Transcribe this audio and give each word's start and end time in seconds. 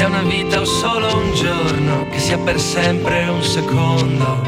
sia 0.00 0.08
una 0.08 0.22
vita 0.22 0.58
o 0.58 0.64
solo 0.64 1.14
un 1.14 1.34
giorno, 1.34 2.06
che 2.08 2.18
sia 2.18 2.38
per 2.38 2.58
sempre 2.58 3.28
un 3.28 3.42
secondo. 3.42 4.40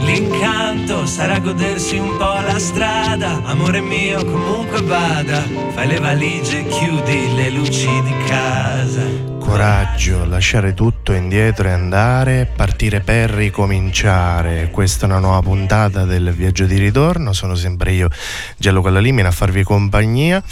L'incanto 0.00 1.06
sarà 1.06 1.38
godersi 1.38 1.96
un 1.96 2.14
po' 2.18 2.40
la 2.46 2.58
strada, 2.58 3.40
amore 3.44 3.80
mio 3.80 4.22
comunque 4.22 4.82
vada, 4.82 5.42
fai 5.70 5.86
le 5.86 5.98
valigie, 5.98 6.66
chiudi 6.66 7.34
le 7.34 7.48
luci 7.48 7.88
di 8.02 8.14
casa. 8.26 9.00
Coraggio, 9.38 10.26
lasciare 10.26 10.74
tutto 10.74 10.93
indietro 11.24 11.68
e 11.68 11.72
andare, 11.72 12.46
partire 12.54 13.00
per 13.00 13.30
ricominciare. 13.30 14.68
Questa 14.70 15.06
è 15.06 15.08
una 15.08 15.18
nuova 15.18 15.40
puntata 15.40 16.04
del 16.04 16.32
viaggio 16.34 16.66
di 16.66 16.76
ritorno. 16.76 17.32
Sono 17.32 17.54
sempre 17.54 17.92
io, 17.92 18.10
Giallo 18.58 18.82
Callalimina, 18.82 19.28
a 19.28 19.32
farvi 19.32 19.62
compagnia. 19.62 20.42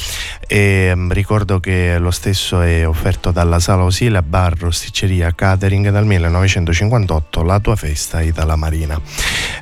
E 0.49 0.91
um, 0.93 1.13
ricordo 1.13 1.61
che 1.61 1.99
lo 1.99 2.11
stesso 2.11 2.63
è 2.63 2.89
offerto 2.89 3.31
dalla 3.31 3.61
Sala 3.61 3.85
Osila 3.85 4.23
Bar 4.23 4.59
Rosticceria 4.59 5.35
Catering 5.35 5.91
dal 5.91 6.07
1958, 6.07 7.43
la 7.43 7.61
tua 7.61 7.77
festa 7.77 8.23
Itala 8.23 8.57
Marina. 8.57 8.99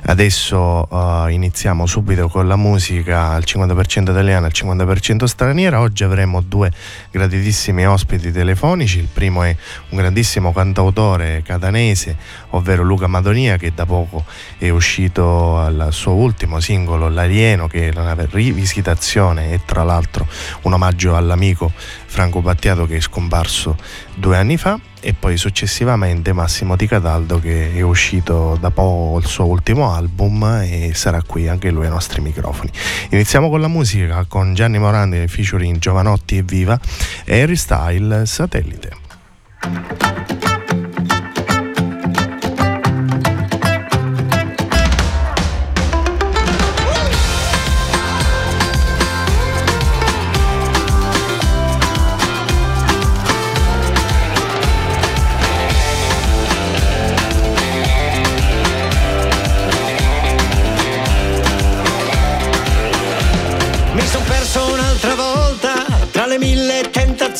Adesso 0.05 0.87
uh, 0.89 1.27
iniziamo 1.27 1.85
subito 1.85 2.27
con 2.27 2.47
la 2.47 2.55
musica 2.55 3.29
al 3.29 3.43
50% 3.45 4.11
italiana, 4.11 4.47
al 4.47 4.51
50% 4.53 5.25
straniera. 5.25 5.79
Oggi 5.79 6.03
avremo 6.03 6.41
due 6.41 6.71
graditissimi 7.09 7.85
ospiti 7.85 8.31
telefonici. 8.31 8.99
Il 8.99 9.07
primo 9.11 9.43
è 9.43 9.55
un 9.89 9.97
grandissimo 9.97 10.51
cantautore 10.53 11.41
catanese, 11.43 12.15
ovvero 12.49 12.83
Luca 12.83 13.07
Madonia, 13.07 13.57
che 13.57 13.71
da 13.73 13.85
poco 13.85 14.25
è 14.57 14.69
uscito 14.69 15.57
al 15.57 15.89
suo 15.91 16.13
ultimo 16.13 16.59
singolo, 16.59 17.09
L'Alieno, 17.09 17.67
che 17.67 17.89
è 17.89 17.97
una 17.97 18.15
rivisitazione 18.29 19.51
e 19.51 19.61
tra 19.65 19.83
l'altro 19.83 20.27
un 20.63 20.73
omaggio 20.73 21.15
all'amico 21.15 21.71
Franco 22.11 22.41
Battiato 22.41 22.85
che 22.85 22.97
è 22.97 22.99
scomparso 22.99 23.77
due 24.13 24.35
anni 24.35 24.57
fa 24.57 24.77
e 24.99 25.13
poi 25.13 25.37
successivamente 25.37 26.33
Massimo 26.33 26.75
Di 26.75 26.85
Cataldo 26.85 27.39
che 27.39 27.73
è 27.73 27.81
uscito 27.81 28.57
da 28.59 28.69
poco 28.69 29.17
il 29.17 29.25
suo 29.25 29.45
ultimo 29.45 29.93
album 29.93 30.43
e 30.61 30.91
sarà 30.93 31.23
qui 31.25 31.47
anche 31.47 31.71
lui 31.71 31.85
ai 31.85 31.89
nostri 31.89 32.19
microfoni. 32.19 32.69
Iniziamo 33.11 33.49
con 33.49 33.61
la 33.61 33.69
musica 33.69 34.25
con 34.27 34.53
Gianni 34.53 34.77
Morandi 34.77 35.25
featuring 35.29 35.77
Giovanotti 35.77 36.37
e 36.37 36.43
Viva 36.43 36.77
e 37.23 37.41
Harry 37.41 37.55
Style 37.55 38.25
Satellite. 38.25 38.89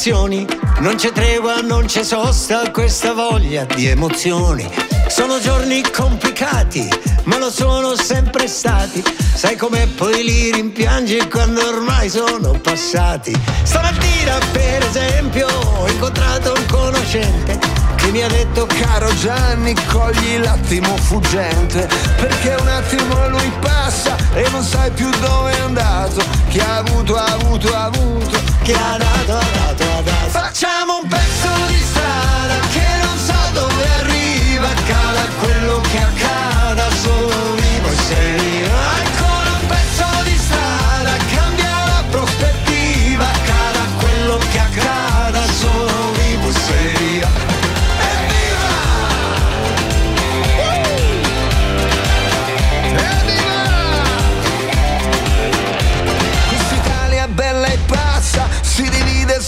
Sensazioni, 0.02 0.48
non 0.80 0.96
c'è 0.96 1.12
tregua, 1.12 1.62
non 1.62 1.86
c'è 1.86 2.04
sosta, 2.04 2.72
questa 2.72 3.14
voglia 3.14 3.66
di 3.66 3.86
emozioni. 3.86 4.68
Sono 5.08 5.40
giorni 5.40 5.84
complicati, 5.92 6.90
ma 7.26 7.38
lo 7.38 7.52
sono 7.52 7.96
sempre 7.96 8.48
stati. 8.48 9.04
Sai 9.36 9.56
come 9.56 9.86
poi 9.96 10.24
li 10.24 10.52
rimpiangi 10.52 11.28
quando 11.30 11.68
ormai 11.68 12.10
sono 12.10 12.54
passati. 12.60 13.40
Stamattina, 13.62 14.40
per 14.52 14.84
esempio, 14.84 15.48
ho 15.48 15.88
incontrato 15.88 16.54
un 16.58 16.66
conoscente 16.66 17.60
che 18.02 18.12
mi 18.12 18.24
ha 18.24 18.28
detto 18.28 18.66
caro 18.66 19.14
Gianni 19.16 19.76
cogli 19.86 20.40
l'attimo 20.40 20.96
fuggente 20.98 21.88
perché 22.18 22.56
un 22.60 22.68
attimo 22.68 23.30
lui 23.30 23.52
passa 23.60 24.16
e 24.34 24.48
non 24.50 24.64
sai 24.64 24.90
più 24.92 25.10
dove 25.20 25.52
è 25.52 25.60
andato. 25.60 26.24
Chi 26.50 26.60
ha 26.60 26.78
avuto 26.78 27.16
ha 27.16 27.26
avuto 27.26 27.74
ha 27.76 27.84
avuto. 27.86 28.40
Chi 28.64 28.74
ha 28.74 28.98
dato 28.98 29.38
ha 29.38 29.46
dato 29.54 29.84
ha 29.84 30.02
dato. 30.02 30.30
Facciamo 30.30 31.00
un 31.04 31.08
pezzo 31.08 31.50
di 31.68 31.78
strada 31.78 32.60
che 32.72 32.88
non 33.04 33.18
so 33.18 33.52
dove 33.54 33.86
arriva 34.00 34.70
cala 34.88 35.26
quello 35.40 35.82
che 35.92 35.98
accada 35.98 36.11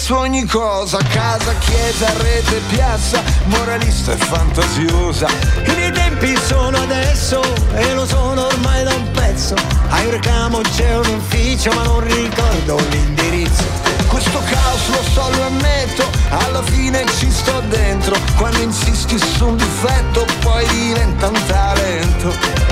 su 0.03 0.15
ogni 0.15 0.43
cosa, 0.43 0.97
casa, 0.97 1.55
chiesa, 1.59 2.11
rete, 2.17 2.59
piazza, 2.67 3.23
moralista 3.45 4.11
e 4.11 4.17
fantasiosa. 4.17 5.27
I 5.65 5.75
miei 5.77 5.93
tempi 5.93 6.37
sono 6.45 6.75
adesso 6.77 7.41
e 7.73 7.93
lo 7.93 8.05
sono 8.05 8.47
ormai 8.47 8.83
da 8.83 8.93
un 8.95 9.09
pezzo. 9.11 9.55
A 9.87 10.03
recamo 10.09 10.59
c'è 10.75 10.97
un 10.97 11.07
ufficio 11.07 11.71
ma 11.71 11.83
non 11.83 12.01
ricordo 12.01 12.81
l'indirizzo. 12.89 13.63
Questo 14.07 14.41
caos 14.49 14.89
lo 14.89 15.03
so, 15.03 15.29
lo 15.37 15.45
ammetto, 15.45 16.05
alla 16.31 16.63
fine 16.63 17.05
ci 17.17 17.31
sto 17.31 17.61
dentro. 17.69 18.17
Quando 18.35 18.59
insisti 18.59 19.17
su 19.17 19.47
un 19.47 19.55
difetto 19.55 20.25
poi 20.41 20.67
diventa 20.67 21.29
un 21.29 21.45
talento. 21.45 22.27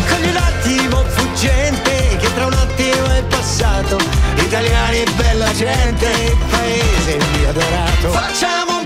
Cogli 0.09 0.33
l'attimo 0.33 1.01
fuggente 1.05 2.17
che 2.19 2.33
tra 2.33 2.47
un 2.47 2.53
attimo 2.53 3.05
è 3.05 3.23
passato. 3.23 3.97
Italiani 4.35 4.97
e 4.97 5.05
gente, 5.53 6.05
il 6.05 6.37
paese 6.49 7.17
mi 7.17 7.45
adorato. 7.45 8.11
Facciamo 8.11 8.80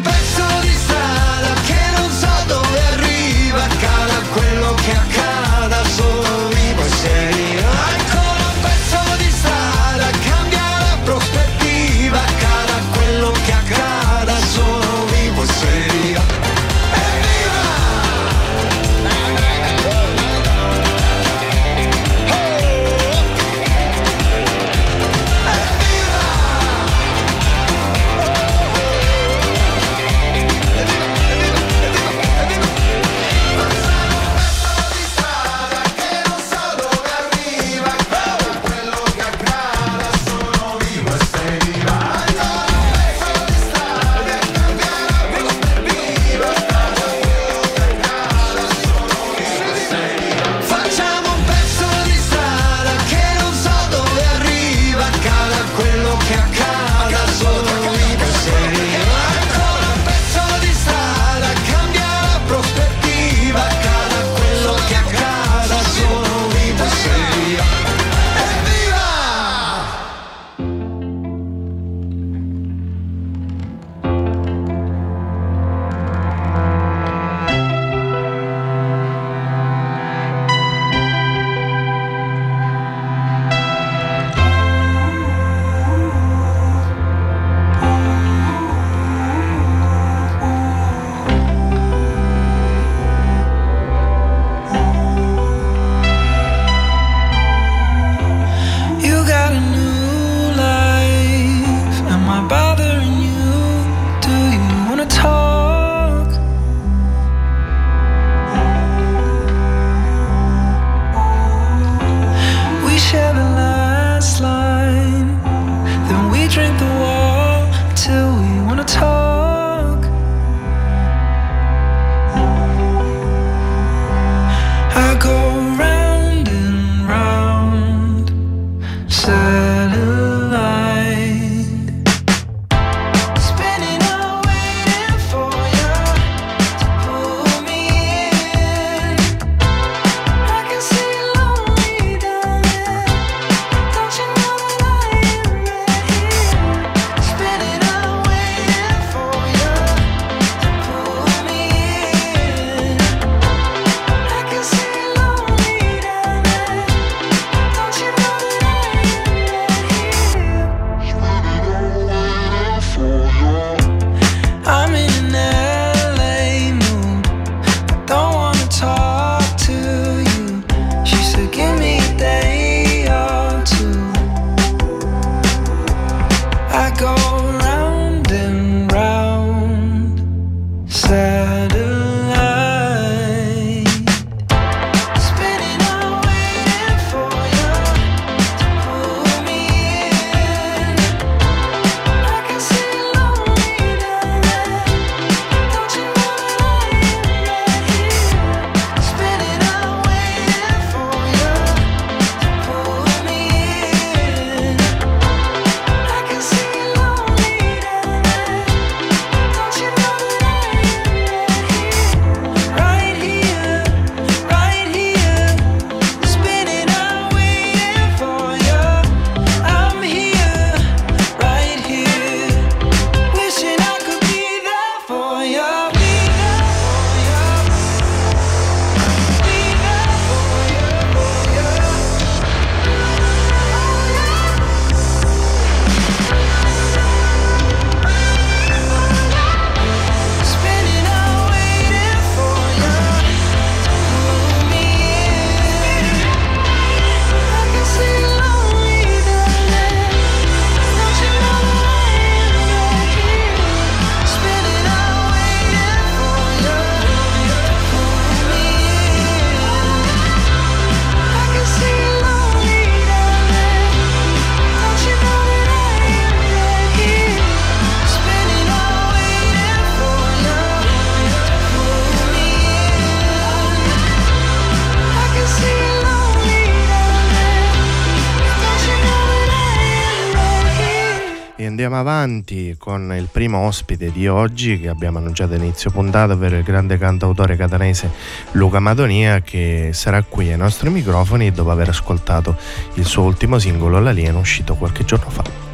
andiamo 281.95 281.99
avanti 281.99 282.75
con 282.77 283.13
il 283.17 283.29
primo 283.31 283.59
ospite 283.59 284.11
di 284.11 284.27
oggi 284.27 284.79
che 284.79 284.89
abbiamo 284.89 285.19
annunciato 285.19 285.53
all'inizio 285.53 285.91
puntata, 285.91 286.33
ovvero 286.33 286.57
il 286.57 286.63
grande 286.63 286.97
cantautore 286.97 287.55
catanese 287.55 288.11
Luca 288.51 288.79
Madonia 288.79 289.39
che 289.41 289.91
sarà 289.93 290.21
qui 290.23 290.51
ai 290.51 290.57
nostri 290.57 290.89
microfoni 290.89 291.51
dopo 291.51 291.71
aver 291.71 291.89
ascoltato 291.89 292.57
il 292.95 293.05
suo 293.05 293.23
ultimo 293.23 293.59
singolo 293.59 293.99
L'Alieno 293.99 294.39
uscito 294.39 294.75
qualche 294.75 295.05
giorno 295.05 295.29
fa. 295.29 295.64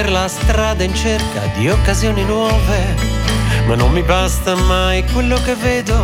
Per 0.00 0.12
la 0.12 0.28
strada 0.28 0.84
in 0.84 0.94
cerca 0.94 1.40
di 1.56 1.68
occasioni 1.68 2.22
nuove, 2.22 2.94
ma 3.66 3.74
non 3.74 3.90
mi 3.90 4.02
basta 4.02 4.54
mai 4.54 5.02
quello 5.12 5.36
che 5.42 5.56
vedo. 5.56 5.96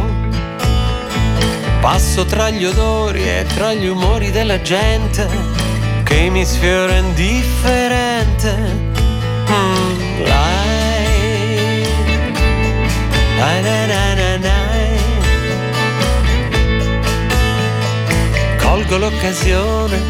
Passo 1.81 2.25
tra 2.25 2.51
gli 2.51 2.65
odori 2.65 3.23
e 3.23 3.47
tra 3.55 3.73
gli 3.73 3.87
umori 3.87 4.33
della 4.33 4.61
gente 4.63 5.29
che 6.03 6.29
mi 6.29 6.45
sfiora 6.45 6.97
indifferente. 6.97 8.53
Mm. 9.49 10.23
Colgo 18.59 18.97
l'occasione 18.97 20.01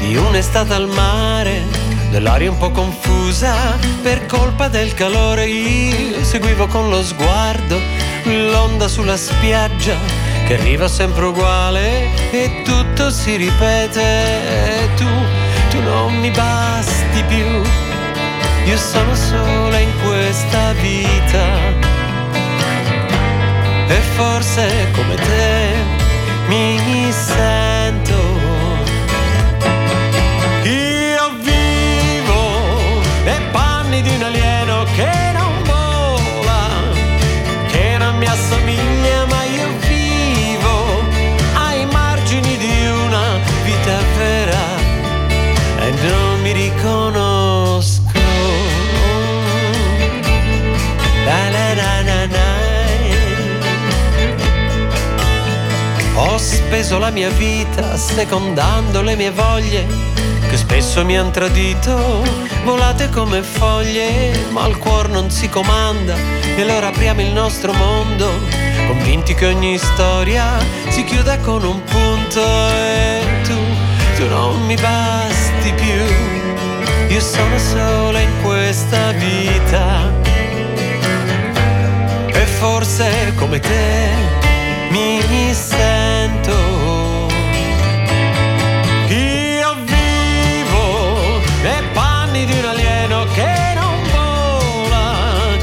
di 0.00 0.14
un'estate 0.14 0.74
al 0.74 0.88
mare 0.88 1.79
dell'aria 2.10 2.50
un 2.50 2.58
po' 2.58 2.70
confusa 2.70 3.54
per 4.02 4.26
colpa 4.26 4.68
del 4.68 4.92
calore 4.94 5.46
io 5.46 6.22
seguivo 6.22 6.66
con 6.66 6.90
lo 6.90 7.02
sguardo 7.02 7.78
l'onda 8.24 8.88
sulla 8.88 9.16
spiaggia 9.16 9.96
che 10.46 10.54
arriva 10.54 10.88
sempre 10.88 11.26
uguale 11.26 12.08
e 12.32 12.62
tutto 12.64 13.10
si 13.10 13.36
ripete. 13.36 14.02
E 14.02 14.94
tu, 14.96 15.06
tu 15.70 15.80
non 15.80 16.18
mi 16.18 16.30
basti 16.30 17.22
più 17.28 17.62
io 18.66 18.76
sono 18.76 19.14
sola 19.14 19.78
in 19.78 19.92
questa 20.04 20.72
vita. 20.72 21.44
E 23.86 24.00
forse 24.16 24.90
come 24.92 25.14
te 25.14 25.74
mi 26.48 27.10
sento 27.12 28.39
di 33.90 34.08
un 34.08 34.22
alieno 34.22 34.84
che 34.94 35.10
non 35.32 35.62
vola, 35.64 36.68
che 37.66 37.96
non 37.98 38.16
mi 38.18 38.24
assomiglia 38.24 39.26
ma 39.26 39.42
io 39.44 39.66
vivo 39.80 41.02
ai 41.54 41.84
margini 41.86 42.56
di 42.56 42.86
una 42.86 43.36
vita 43.64 43.98
vera 44.16 44.78
e 45.80 45.90
non 46.08 46.40
mi 46.40 46.52
riconosco. 46.52 48.18
La 51.24 51.50
la 51.50 51.74
la 51.74 52.02
la 52.02 52.26
la. 52.26 52.48
Ho 56.14 56.38
speso 56.38 56.98
la 56.98 57.10
mia 57.10 57.30
vita 57.30 57.96
secondando 57.96 59.02
le 59.02 59.16
mie 59.16 59.32
voglie 59.32 60.19
che 60.50 60.56
spesso 60.56 61.04
mi 61.04 61.16
han 61.16 61.30
tradito, 61.30 62.24
volate 62.64 63.08
come 63.08 63.40
foglie, 63.40 64.46
ma 64.50 64.66
il 64.66 64.78
cuore 64.78 65.08
non 65.08 65.30
si 65.30 65.48
comanda. 65.48 66.16
E 66.56 66.60
allora 66.60 66.88
apriamo 66.88 67.20
il 67.20 67.30
nostro 67.30 67.72
mondo, 67.72 68.28
convinti 68.88 69.32
che 69.34 69.46
ogni 69.46 69.78
storia 69.78 70.58
si 70.88 71.04
chiuda 71.04 71.38
con 71.38 71.62
un 71.62 71.80
punto. 71.84 72.42
E 72.42 73.22
tu, 73.44 73.54
tu 74.16 74.26
non 74.26 74.66
mi 74.66 74.74
basti 74.74 75.72
più, 75.72 77.14
io 77.14 77.20
sono 77.20 77.56
sola 77.56 78.18
in 78.18 78.42
questa 78.42 79.12
vita. 79.12 80.12
E 82.26 82.44
forse 82.58 83.32
come 83.36 83.60
te 83.60 84.08
mi 84.88 85.54
sento 85.54 86.79
panni 92.40 92.44
di 92.46 92.58
un 92.58 92.64
alieno 92.64 93.24
che 93.34 93.74
non 93.74 94.02
vola, 94.10 95.58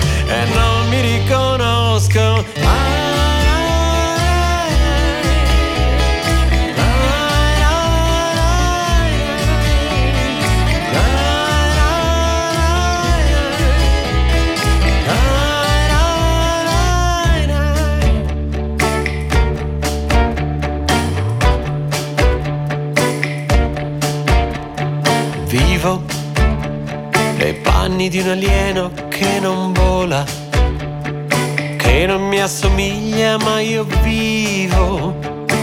che 31.78 32.06
non 32.06 32.28
mi 32.28 32.40
assomiglia 32.40 33.38
ma 33.40 33.60
io 33.60 33.86
vivo 34.04 35.16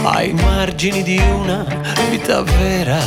ai 0.03 0.33
margini 0.33 1.01
di 1.01 1.17
una 1.17 1.65
vita 2.09 2.41
vera. 2.41 2.99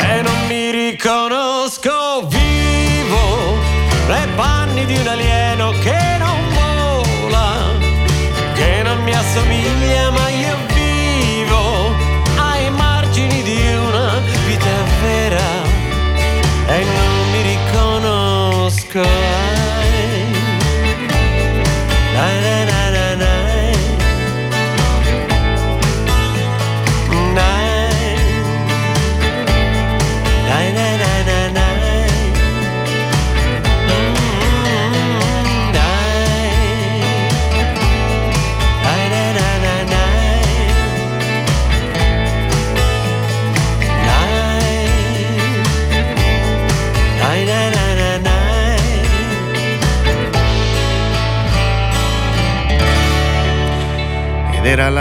E 0.00 0.20
non 0.20 0.46
mi 0.48 0.70
riconosco 0.70 2.26
vivo 2.28 3.56
nei 4.06 4.28
panni 4.36 4.84
di 4.84 4.96
un 4.96 5.06
alieno 5.06 5.70
che 5.82 6.16
non 6.18 6.40
vola, 6.52 7.70
che 8.52 8.82
non 8.82 9.02
mi 9.02 9.14
assomiglia 9.14 10.10
ma 10.10 10.28
io 10.28 10.33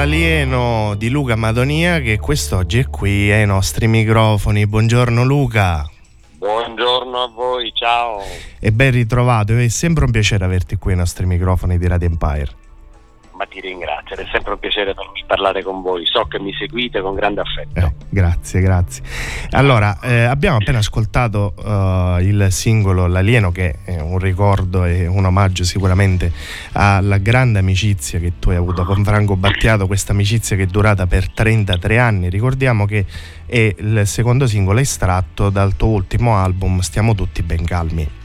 era 0.03 0.05
l'alieno 0.05 0.95
di 0.95 1.09
Luca 1.09 1.35
Madonia 1.35 1.99
che 1.99 2.19
quest'oggi 2.19 2.79
è 2.79 2.89
qui 2.89 3.31
ai 3.31 3.45
nostri 3.45 3.87
microfoni. 3.87 4.67
Buongiorno 4.67 5.23
Luca. 5.23 5.89
Buongiorno 6.37 7.23
a 7.23 7.27
voi, 7.29 7.71
ciao. 7.73 8.21
E 8.59 8.71
ben 8.71 8.91
ritrovato, 8.91 9.57
è 9.57 9.67
sempre 9.69 10.03
un 10.03 10.11
piacere 10.11 10.43
averti 10.43 10.75
qui 10.75 10.91
ai 10.91 10.97
nostri 10.97 11.25
microfoni 11.25 11.77
di 11.77 11.87
Radio 11.87 12.07
Empire 12.07 12.62
ti 13.53 13.61
ringrazio, 13.61 14.15
è 14.15 14.25
sempre 14.31 14.53
un 14.53 14.59
piacere 14.59 14.95
parlare 15.27 15.61
con 15.61 15.83
voi, 15.83 16.05
so 16.07 16.25
che 16.25 16.39
mi 16.39 16.51
seguite 16.53 17.01
con 17.01 17.13
grande 17.13 17.41
affetto. 17.41 17.79
Eh, 17.79 17.93
grazie, 18.09 18.59
grazie. 18.61 19.03
Allora, 19.51 19.99
eh, 20.01 20.23
abbiamo 20.23 20.57
appena 20.57 20.79
ascoltato 20.79 21.53
uh, 21.55 22.19
il 22.19 22.47
singolo 22.49 23.05
L'alieno 23.05 23.51
che 23.51 23.75
è 23.85 23.99
un 23.99 24.17
ricordo 24.17 24.85
e 24.85 25.05
un 25.05 25.25
omaggio 25.25 25.63
sicuramente 25.63 26.31
alla 26.71 27.19
grande 27.19 27.59
amicizia 27.59 28.17
che 28.19 28.33
tu 28.39 28.49
hai 28.49 28.55
avuto 28.55 28.83
con 28.85 29.03
Franco 29.03 29.35
Battiato, 29.35 29.85
questa 29.85 30.13
amicizia 30.13 30.55
che 30.55 30.63
è 30.63 30.67
durata 30.67 31.05
per 31.05 31.31
33 31.31 31.99
anni, 31.99 32.29
ricordiamo 32.29 32.85
che 32.85 33.05
è 33.45 33.75
il 33.77 34.01
secondo 34.05 34.47
singolo 34.47 34.79
estratto 34.79 35.51
dal 35.51 35.75
tuo 35.75 35.89
ultimo 35.89 36.37
album 36.37 36.79
Stiamo 36.79 37.13
tutti 37.13 37.43
ben 37.43 37.63
calmi. 37.63 38.21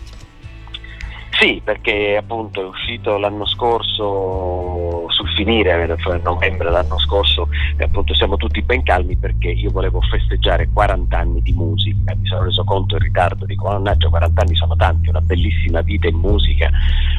Sì, 1.38 1.60
perché 1.62 2.16
appunto 2.16 2.60
è 2.60 2.64
uscito 2.64 3.16
l'anno 3.16 3.46
scorso, 3.46 5.06
sul 5.08 5.28
finire, 5.36 5.70
a 5.72 6.20
novembre 6.20 6.68
l'anno 6.68 6.98
scorso, 6.98 7.48
e 7.76 7.84
appunto 7.84 8.12
siamo 8.12 8.36
tutti 8.36 8.60
ben 8.62 8.82
calmi 8.82 9.16
perché 9.16 9.50
io 9.50 9.70
volevo 9.70 10.00
festeggiare 10.00 10.68
40 10.72 11.16
anni 11.16 11.40
di 11.40 11.52
musica, 11.52 12.12
mi 12.16 12.26
sono 12.26 12.42
reso 12.42 12.64
conto 12.64 12.96
in 12.96 13.02
ritardo, 13.02 13.46
dico 13.46 13.68
mannaggia 13.68 14.08
40 14.08 14.42
anni 14.42 14.56
sono 14.56 14.74
tanti, 14.74 15.10
una 15.10 15.20
bellissima 15.20 15.80
vita 15.82 16.08
in 16.08 16.16
musica 16.16 16.70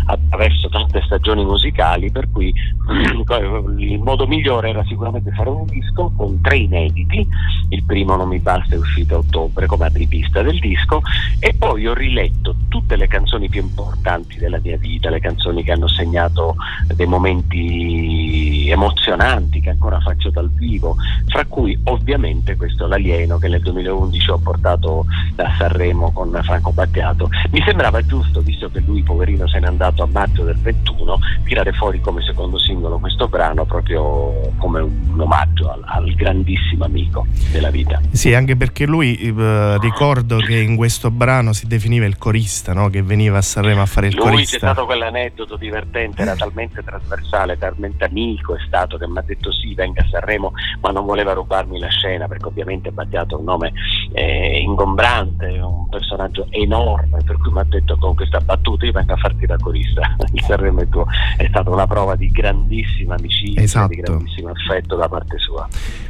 attraverso 0.07 0.67
tante 0.67 1.01
stagioni 1.05 1.45
musicali, 1.45 2.11
per 2.11 2.29
cui 2.29 2.53
il 3.77 3.99
modo 3.99 4.27
migliore 4.27 4.71
era 4.71 4.83
sicuramente 4.83 5.31
fare 5.31 5.49
un 5.49 5.65
disco 5.65 6.11
con 6.17 6.41
tre 6.41 6.57
inediti, 6.57 7.25
il 7.69 7.83
primo 7.83 8.17
non 8.17 8.27
mi 8.27 8.39
basta 8.39 8.75
è 8.75 8.77
uscito 8.77 9.15
a 9.15 9.19
ottobre 9.19 9.65
come 9.65 9.85
apripista 9.85 10.41
del 10.41 10.59
disco 10.59 11.01
e 11.39 11.55
poi 11.57 11.87
ho 11.87 11.93
riletto 11.93 12.53
tutte 12.67 12.97
le 12.97 13.07
canzoni 13.07 13.47
più 13.47 13.61
importanti 13.61 14.08
importanti 14.09 14.39
della 14.39 14.59
mia 14.61 14.77
vita, 14.77 15.09
le 15.09 15.19
canzoni 15.19 15.63
che 15.63 15.71
hanno 15.71 15.87
segnato 15.87 16.55
dei 16.95 17.05
momenti 17.05 18.67
emozionanti 18.69 19.61
che 19.61 19.69
ancora 19.69 19.99
faccio 19.99 20.29
dal 20.31 20.49
vivo, 20.49 20.95
fra 21.27 21.45
cui 21.45 21.77
ovviamente 21.83 22.55
questo 22.55 22.87
L'Alieno 22.87 23.37
che 23.37 23.47
nel 23.47 23.61
2011 23.61 24.31
ho 24.31 24.37
portato 24.39 25.05
da 25.35 25.53
Sanremo 25.57 26.11
con 26.11 26.37
Franco 26.43 26.71
Battiato. 26.71 27.29
Mi 27.51 27.61
sembrava 27.63 28.01
giusto, 28.01 28.41
visto 28.41 28.69
che 28.69 28.79
lui 28.79 29.03
poverino 29.03 29.47
se 29.47 29.59
n'è 29.59 29.67
andato 29.67 30.03
a 30.03 30.07
maggio 30.11 30.43
del 30.43 30.57
21, 30.57 31.19
tirare 31.43 31.71
fuori 31.73 31.99
come 32.01 32.21
secondo 32.23 32.57
singolo 32.57 32.97
questo 32.97 33.27
brano 33.27 33.65
proprio 33.65 34.51
come 34.57 34.79
un 34.79 35.19
omaggio 35.19 35.69
al, 35.69 35.83
al 35.85 36.13
grandissimo 36.15 36.85
amico 36.85 37.27
della 37.51 37.69
vita. 37.69 38.01
Sì, 38.11 38.33
anche 38.33 38.55
perché 38.55 38.85
lui 38.85 39.15
eh, 39.17 39.77
ricordo 39.79 40.37
che 40.37 40.57
in 40.57 40.75
questo 40.75 41.11
brano 41.11 41.53
si 41.53 41.67
definiva 41.67 42.05
il 42.05 42.17
corista, 42.17 42.73
no? 42.73 42.89
che 42.89 43.01
veniva 43.03 43.37
a 43.37 43.41
Sanremo 43.41 43.81
a 43.81 43.85
fare 43.85 43.98
il 44.07 44.15
Lui 44.15 44.25
corista. 44.25 44.57
c'è 44.57 44.57
stato 44.57 44.85
quell'aneddoto 44.85 45.55
divertente, 45.55 46.21
era 46.21 46.35
talmente 46.35 46.83
trasversale, 46.83 47.57
talmente 47.57 48.05
amico 48.05 48.55
è 48.55 48.59
stato 48.65 48.97
che 48.97 49.07
mi 49.07 49.17
ha 49.17 49.23
detto 49.25 49.51
sì, 49.51 49.73
venga 49.73 50.01
a 50.01 50.07
Sanremo, 50.09 50.53
ma 50.81 50.91
non 50.91 51.05
voleva 51.05 51.33
rubarmi 51.33 51.79
la 51.79 51.89
scena 51.89 52.27
perché 52.27 52.45
ovviamente 52.45 52.91
Battiato 52.91 53.35
è 53.35 53.39
un 53.39 53.45
nome 53.45 53.73
eh, 54.13 54.59
ingombrante, 54.59 55.45
un 55.59 55.87
personaggio 55.89 56.47
enorme, 56.49 57.19
per 57.23 57.37
cui 57.37 57.51
mi 57.51 57.59
ha 57.59 57.65
detto 57.65 57.97
con 57.97 58.15
questa 58.15 58.39
battuta 58.39 58.85
io 58.85 58.91
vengo 58.91 59.13
a 59.13 59.17
farti 59.17 59.45
da 59.45 59.57
corista. 59.57 60.15
Il 60.33 60.43
Sanremo 60.43 60.81
è 60.81 60.89
tuo. 60.89 61.05
È 61.37 61.47
stata 61.47 61.69
una 61.69 61.87
prova 61.87 62.15
di 62.15 62.29
grandissima 62.31 63.15
amicizia, 63.15 63.61
esatto. 63.61 63.87
di 63.87 64.01
grandissimo 64.01 64.49
affetto 64.49 64.95
da 64.95 65.07
parte 65.07 65.37
sua. 65.39 65.67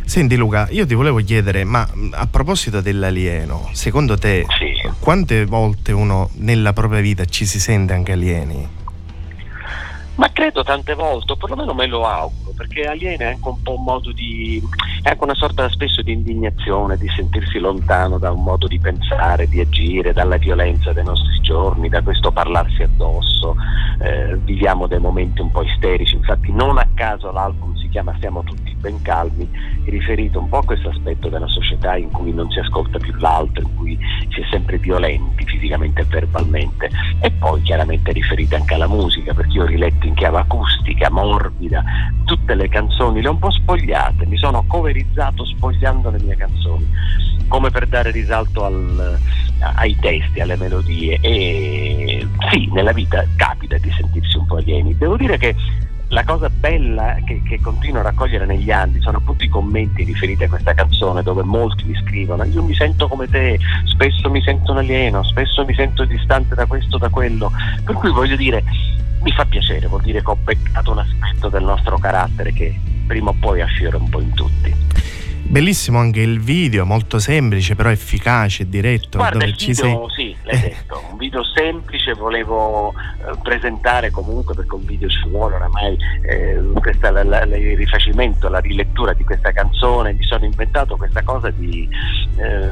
Senti 0.10 0.36
Luca, 0.38 0.68
io 0.72 0.88
ti 0.88 0.96
volevo 0.96 1.20
chiedere, 1.20 1.64
ma 1.64 1.88
a 2.14 2.26
proposito 2.26 2.82
dell'alieno, 2.82 3.70
secondo 3.74 4.18
te 4.18 4.44
sì. 4.58 4.74
quante 5.00 5.46
volte 5.46 5.92
uno 5.92 6.32
nella 6.38 6.74
propria 6.74 7.00
vita 7.00 7.26
ci 7.26 7.46
si 7.46 7.60
sente 7.60 7.94
anche 7.94 8.14
alieni? 8.14 8.68
Ma 10.16 10.32
credo 10.32 10.64
tante 10.64 10.96
volte, 10.96 11.34
o 11.34 11.36
perlomeno 11.36 11.76
me 11.76 11.86
lo 11.86 12.08
auguro, 12.08 12.49
perché 12.60 12.82
aliena 12.84 13.24
è 13.24 13.28
anche 13.28 13.48
un 13.48 13.62
po' 13.62 13.78
un 13.78 13.84
modo 13.86 14.12
di. 14.12 14.62
è 15.02 15.10
anche 15.12 15.24
una 15.24 15.34
sorta 15.34 15.70
spesso 15.70 16.02
di 16.02 16.12
indignazione, 16.12 16.98
di 16.98 17.08
sentirsi 17.16 17.58
lontano 17.58 18.18
da 18.18 18.34
un 18.34 18.44
modo 18.44 18.68
di 18.68 18.78
pensare, 18.78 19.48
di 19.48 19.62
agire, 19.62 20.12
dalla 20.12 20.36
violenza 20.36 20.92
dei 20.92 21.06
nostri 21.06 21.40
giorni, 21.40 21.88
da 21.88 22.02
questo 22.02 22.34
parlarsi 22.34 22.84
addosso. 22.84 23.56
Eh, 24.02 24.36
viviamo 24.44 24.88
dei 24.88 25.00
momenti 25.00 25.40
un 25.40 25.52
po' 25.52 25.64
isterici, 25.64 26.16
infatti 26.16 26.52
non 26.52 26.78
a 26.78 26.88
caso 26.94 27.32
l'album 27.32 27.76
si 27.78 27.88
chiama 27.88 28.14
Siamo 28.20 28.44
tutti 28.44 28.76
ben 28.80 29.02
calmi, 29.02 29.50
riferito 29.86 30.40
un 30.40 30.50
po' 30.50 30.58
a 30.58 30.66
questo 30.66 30.90
aspetto 30.90 31.30
della 31.30 31.48
società 31.48 31.96
in 31.96 32.12
cui 32.12 32.34
non 32.34 32.50
si 32.50 32.60
ascolta 32.60 32.98
più 32.98 33.14
l'altro, 33.18 33.64
in 33.64 33.76
cui 33.76 33.98
si 34.30 34.42
è 34.42 34.44
sempre 34.50 34.78
violenti 34.78 35.46
fisicamente 35.46 36.02
e 36.02 36.06
verbalmente. 36.06 36.90
E 37.22 37.29
chiaramente 37.70 38.12
riferito 38.12 38.56
anche 38.56 38.74
alla 38.74 38.88
musica, 38.88 39.32
perché 39.32 39.58
io 39.58 39.62
ho 39.62 39.68
riletto 39.68 40.08
in 40.08 40.16
chiave 40.16 40.40
acustica, 40.40 41.12
morbida, 41.12 41.84
tutte 42.26 42.56
le 42.56 42.68
canzoni, 42.68 43.22
le 43.22 43.28
ho 43.28 43.32
un 43.34 43.38
po' 43.38 43.52
spogliate, 43.52 44.26
mi 44.26 44.38
sono 44.38 44.64
coverizzato 44.66 45.46
spogliando 45.46 46.10
le 46.10 46.20
mie 46.24 46.36
canzoni, 46.36 46.92
come 47.48 47.70
per 47.70 47.86
dare 47.86 48.10
risalto 48.10 48.66
al, 48.66 49.20
ai 49.76 49.96
testi, 50.00 50.40
alle 50.40 50.56
melodie 50.56 51.20
e 51.22 52.28
sì, 52.50 52.68
nella 52.72 52.92
vita 52.92 53.24
capita 53.36 53.78
di 53.78 53.92
sentirsi 53.92 54.38
un 54.38 54.48
po' 54.48 54.56
alieni. 54.56 54.98
Devo 54.98 55.16
dire 55.16 55.38
che 55.38 55.56
la 56.10 56.24
cosa 56.24 56.50
bella 56.50 57.18
che, 57.26 57.42
che, 57.44 57.60
continuo 57.62 58.00
a 58.00 58.04
raccogliere 58.04 58.46
negli 58.46 58.72
anni 58.72 59.00
sono 59.02 59.18
appunto 59.18 59.44
i 59.44 59.48
commenti 59.48 60.04
riferiti 60.04 60.44
a 60.44 60.50
questa 60.50 60.74
canzone 60.74 61.22
dove 61.22 61.44
molti 61.44 61.84
mi 61.84 61.96
scrivono 61.96 62.44
io 62.44 62.64
mi 62.64 62.74
sento 62.74 63.08
come 63.08 63.28
te, 63.28 63.60
spesso 63.86 64.30
mi 64.30 64.42
sento 64.42 64.72
un 64.72 64.80
alieno, 64.80 65.24
spesso 65.24 65.64
mi 65.66 65.74
sento 65.74 66.06
distante 66.06 66.56
da 66.56 66.66
questo, 66.66 66.98
da 66.98 67.10
quello, 67.10 67.52
per 67.84 67.96
cui 67.96 68.12
voglio 68.12 68.36
dire 68.36 68.64
mi 69.22 69.32
fa 69.32 69.46
piacere, 69.46 69.88
vuol 69.88 70.02
dire 70.02 70.22
che 70.22 70.30
ho 70.30 70.38
beccato 70.44 70.92
un 70.92 71.00
aspetto 71.00 71.50
del 71.50 71.64
nostro 71.64 71.98
carattere 71.98 72.54
che 72.54 72.80
prima 73.06 73.30
o 73.30 73.36
poi 73.40 73.62
affiora 73.62 73.98
un 73.98 74.10
po' 74.10 74.22
in 74.22 74.34
tutti. 74.34 74.74
Bellissimo 75.42 75.98
anche 75.98 76.22
il 76.22 76.40
video, 76.40 76.86
molto 76.86 77.18
semplice 77.18 77.76
però 77.76 77.90
efficace 77.90 78.64
e 78.64 78.70
diretto. 78.70 79.18
Guarda, 79.18 79.40
dove 79.40 79.52
il 79.52 79.58
ci 79.58 79.72
video, 79.72 80.08
sei... 80.16 80.34
sì, 80.34 80.36
l'hai 80.44 80.60
detto, 80.60 81.04
un 81.10 81.18
video 81.18 81.44
semplice, 81.44 82.14
volevo 82.14 82.94
eh, 82.94 83.36
presentare 83.42 84.12
comunque 84.12 84.54
perché 84.54 84.76
un 84.76 84.86
video 84.86 85.10
ci 85.10 85.28
vuole 85.28 85.56
oramai, 85.56 85.98
eh, 86.22 86.62
questa, 86.80 87.10
la, 87.10 87.24
la, 87.24 87.44
il 87.44 87.76
rifacimento, 87.76 88.48
la 88.48 88.60
rilettura 88.60 89.14
di 89.14 89.24
questa 89.24 89.52
canzone, 89.52 90.14
mi 90.14 90.24
sono 90.24 90.46
inventato 90.46 90.96
questa 90.98 91.24
cosa 91.24 91.50
di 91.50 91.90
eh, 92.38 92.70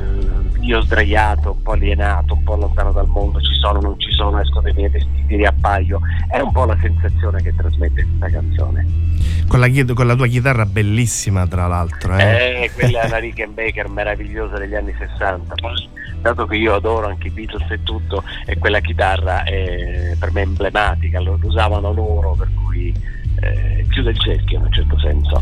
io 0.62 0.82
sdraiato, 0.82 1.54
un 1.54 1.62
po' 1.64 1.72
alienato, 1.72 2.36
un 2.36 2.44
po' 2.44 2.56
lontano 2.56 2.92
dal 2.92 3.08
mondo, 3.08 3.42
ci 3.42 3.56
sono, 3.60 3.80
non 3.80 4.00
ci 4.00 4.12
sono, 4.12 4.40
esco 4.40 4.62
dai 4.62 4.74
miei 4.74 4.90
vestiti, 4.90 5.36
riappaio, 5.36 6.00
è 6.30 6.40
un 6.40 6.52
po' 6.52 6.66
la 6.66 6.78
sensazione 6.80 7.42
che 7.42 7.56
trasmette 7.56 8.06
questa 8.06 8.30
canzone. 8.30 9.06
Con 9.48 9.60
la, 9.62 9.68
con 9.94 10.06
la 10.06 10.16
tua 10.16 10.28
chitarra 10.28 10.66
bellissima 10.66 11.48
tra 11.48 11.68
l'altro. 11.68 12.18
Eh? 12.18 12.57
Eh, 12.64 12.72
quella 12.72 13.02
è 13.02 13.06
una 13.06 13.18
Rickenbacker 13.18 13.88
meravigliosa 13.88 14.58
degli 14.58 14.74
anni 14.74 14.94
60. 14.98 15.54
Poi, 15.56 15.90
dato 16.22 16.46
che 16.46 16.56
io 16.56 16.74
adoro 16.74 17.08
anche 17.08 17.28
i 17.28 17.32
Beatles 17.32 17.70
e 17.70 17.84
tutto, 17.84 18.24
e 18.46 18.58
quella 18.58 18.80
chitarra 18.80 19.44
è 19.44 20.16
per 20.20 20.32
me 20.32 20.42
emblematica, 20.42 21.20
lo 21.20 21.40
usavano 21.42 21.94
loro, 21.94 22.34
per 22.34 22.50
cui 22.64 22.94
eh, 23.42 23.86
chiude 23.90 24.10
il 24.10 24.20
cerchio 24.20 24.58
in 24.58 24.66
un 24.66 24.72
certo 24.72 25.00
senso. 25.00 25.42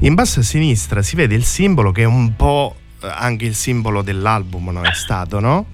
In 0.00 0.14
basso 0.14 0.40
a 0.40 0.42
sinistra 0.42 1.02
si 1.02 1.16
vede 1.16 1.34
il 1.34 1.44
simbolo 1.44 1.92
che 1.92 2.02
è 2.02 2.06
un 2.06 2.34
po' 2.34 2.74
anche 3.00 3.44
il 3.44 3.54
simbolo 3.54 4.02
dell'album, 4.02 4.70
non 4.70 4.86
è 4.86 4.94
stato, 4.94 5.40
no? 5.40 5.66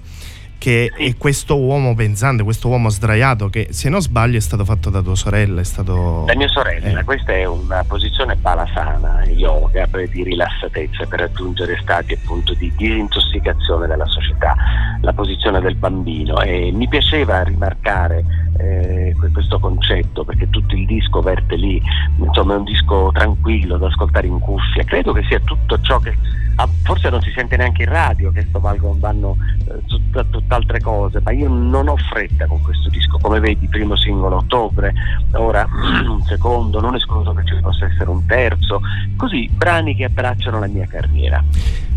Che 0.61 0.93
è 0.95 1.17
questo 1.17 1.57
uomo 1.57 1.95
pensante, 1.95 2.43
questo 2.43 2.69
uomo 2.69 2.91
sdraiato 2.91 3.49
che 3.49 3.69
se 3.71 3.89
non 3.89 4.03
sbaglio 4.03 4.37
è 4.37 4.41
stato 4.41 4.67
fatto 4.67 4.91
da 4.91 5.01
tua 5.01 5.15
sorella, 5.17 5.63
è 5.63 5.65
stato... 5.65 6.25
Da 6.27 6.37
mia 6.37 6.49
sorella, 6.49 7.01
eh. 7.01 7.05
questa 7.05 7.33
è 7.33 7.47
una 7.47 7.83
posizione 7.83 8.37
balasana, 8.37 9.25
yoga, 9.25 9.89
di 10.13 10.23
rilassatezza 10.23 11.07
per 11.07 11.21
raggiungere 11.21 11.79
stati 11.81 12.13
appunto 12.13 12.53
di 12.53 12.71
disintossicazione 12.77 13.87
della 13.87 14.05
società, 14.05 14.55
la 15.01 15.15
posizione 15.15 15.63
del 15.63 15.77
bambino. 15.77 16.43
E 16.43 16.71
mi 16.75 16.87
piaceva 16.89 17.43
rimarcare 17.43 18.23
eh, 18.61 19.15
questo 19.33 19.59
concetto 19.59 20.25
perché 20.25 20.49
tutto 20.51 20.75
il 20.75 20.87
disco 20.87 21.21
verte 21.21 21.57
lì, 21.57 21.81
insomma 22.19 22.55
è 22.55 22.57
un 22.59 22.65
disco 22.65 23.11
tranquillo 23.13 23.77
da 23.77 23.87
ascoltare 23.87 24.27
in 24.27 24.39
cuffia, 24.39 24.85
credo 24.85 25.13
che 25.13 25.23
sia 25.29 25.41
tutto 25.41 25.81
ciò 25.81 25.99
che 25.99 26.15
ah, 26.57 26.69
forse 26.83 27.09
non 27.11 27.21
si 27.23 27.31
sente 27.35 27.57
neanche 27.57 27.83
in 27.83 27.89
radio 27.89 28.31
che 28.31 28.45
sto 28.49 28.61
valgo 28.61 28.95
vanno 28.99 29.37
eh, 29.69 29.81
tut, 29.87 30.31
tutt'altre 30.31 30.81
cose, 30.81 31.21
ma 31.23 31.33
io 31.33 31.49
non 31.49 31.89
ho 31.89 31.97
fretta 31.97 32.47
con 32.47 32.61
questo 32.63 32.89
disco, 32.89 33.19
come 33.19 33.41
vedi 33.41 33.67
primo 33.69 33.97
singolo 33.97 34.37
ottobre, 34.37 34.93
ora 35.33 35.67
un 36.07 36.23
secondo, 36.27 36.81
non 36.81 36.95
escluso 36.95 37.33
che 37.33 37.45
ci 37.45 37.55
possa 37.61 37.87
essere 37.87 38.11
un 38.11 38.25
terzo, 38.27 38.81
così 39.17 39.49
brani 39.53 39.95
che 39.95 40.05
abbracciano 40.05 40.59
la 40.59 40.67
mia 40.67 40.87
carriera. 40.87 41.43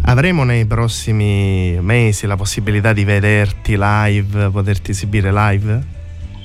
Avremo 0.06 0.43
nei 0.43 0.65
prossimi 0.65 1.78
mesi 1.80 2.28
la 2.28 2.36
possibilità 2.36 2.91
di 2.91 3.06
vederti 3.06 3.76
live, 3.78 4.49
poterti 4.49 4.91
esibire 4.91 5.32
live? 5.32 6.02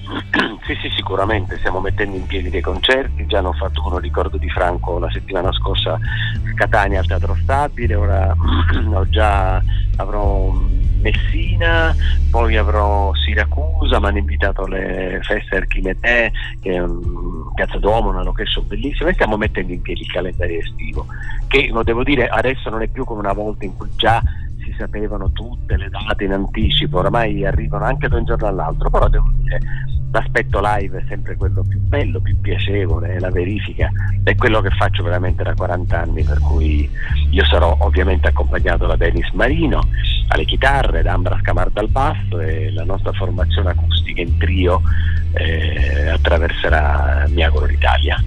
Sì, 0.64 0.74
sì, 0.82 0.90
sicuramente, 0.94 1.56
stiamo 1.58 1.80
mettendo 1.80 2.16
in 2.16 2.26
piedi 2.26 2.50
dei 2.50 2.60
concerti, 2.60 3.26
già 3.26 3.38
hanno 3.38 3.52
fatto 3.52 3.86
uno 3.86 3.98
ricordo 3.98 4.36
di 4.36 4.50
Franco 4.50 4.98
la 4.98 5.10
settimana 5.10 5.50
scorsa 5.52 5.94
a 5.94 6.54
Catania 6.54 7.00
al 7.00 7.06
Teatro 7.06 7.34
Stabile, 7.40 7.94
ora 7.94 8.34
ho 8.92 9.08
già 9.08 9.62
avrò 9.96 10.52
Messina, 11.00 11.94
poi 12.30 12.56
avrò 12.56 13.14
Siracusa, 13.14 14.00
mi 14.00 14.06
hanno 14.06 14.18
invitato 14.18 14.64
alle 14.64 15.20
feste 15.22 15.56
Archimedee, 15.56 16.32
che 16.60 16.72
è 16.72 16.80
un 16.80 17.52
Piazza 17.54 17.78
Duomo, 17.78 18.10
una 18.10 18.22
location 18.22 18.66
bellissima, 18.66 19.10
e 19.10 19.14
stiamo 19.14 19.36
mettendo 19.36 19.72
in 19.72 19.80
piedi 19.80 20.02
il 20.02 20.12
calendario 20.12 20.58
estivo, 20.58 21.06
che 21.46 21.68
lo 21.72 21.82
devo 21.82 22.02
dire 22.02 22.28
adesso 22.28 22.68
non 22.68 22.82
è 22.82 22.88
più 22.88 23.04
come 23.04 23.20
una 23.20 23.32
volta 23.32 23.64
in 23.64 23.76
cui 23.76 23.88
già 23.96 24.20
sapevano 24.78 25.30
tutte 25.32 25.76
le 25.76 25.88
date 25.90 26.24
in 26.24 26.32
anticipo, 26.32 26.98
oramai 26.98 27.44
arrivano 27.44 27.84
anche 27.84 28.08
da 28.08 28.16
un 28.16 28.24
giorno 28.24 28.46
all'altro, 28.46 28.88
però 28.88 29.08
devo 29.08 29.30
dire 29.42 29.60
l'aspetto 30.10 30.60
live 30.62 31.00
è 31.00 31.04
sempre 31.06 31.36
quello 31.36 31.62
più 31.68 31.78
bello, 31.80 32.20
più 32.20 32.40
piacevole, 32.40 33.20
la 33.20 33.30
verifica 33.30 33.90
è 34.24 34.34
quello 34.36 34.60
che 34.60 34.70
faccio 34.70 35.02
veramente 35.02 35.42
da 35.42 35.54
40 35.54 36.00
anni, 36.00 36.22
per 36.22 36.38
cui 36.38 36.88
io 37.30 37.44
sarò 37.44 37.76
ovviamente 37.80 38.28
accompagnato 38.28 38.86
da 38.86 38.96
Denis 38.96 39.30
Marino 39.32 39.82
alle 40.28 40.44
chitarre, 40.44 41.02
da 41.02 41.12
Ambra 41.12 41.38
Scamarda 41.40 41.80
al 41.80 41.88
basso 41.88 42.40
e 42.40 42.70
la 42.72 42.84
nostra 42.84 43.12
formazione 43.12 43.70
acustica 43.70 44.20
in 44.22 44.36
trio 44.38 44.80
eh, 45.32 46.08
attraverserà, 46.08 47.26
mi 47.28 47.42
auguro, 47.42 47.66
l'Italia. 47.66 48.22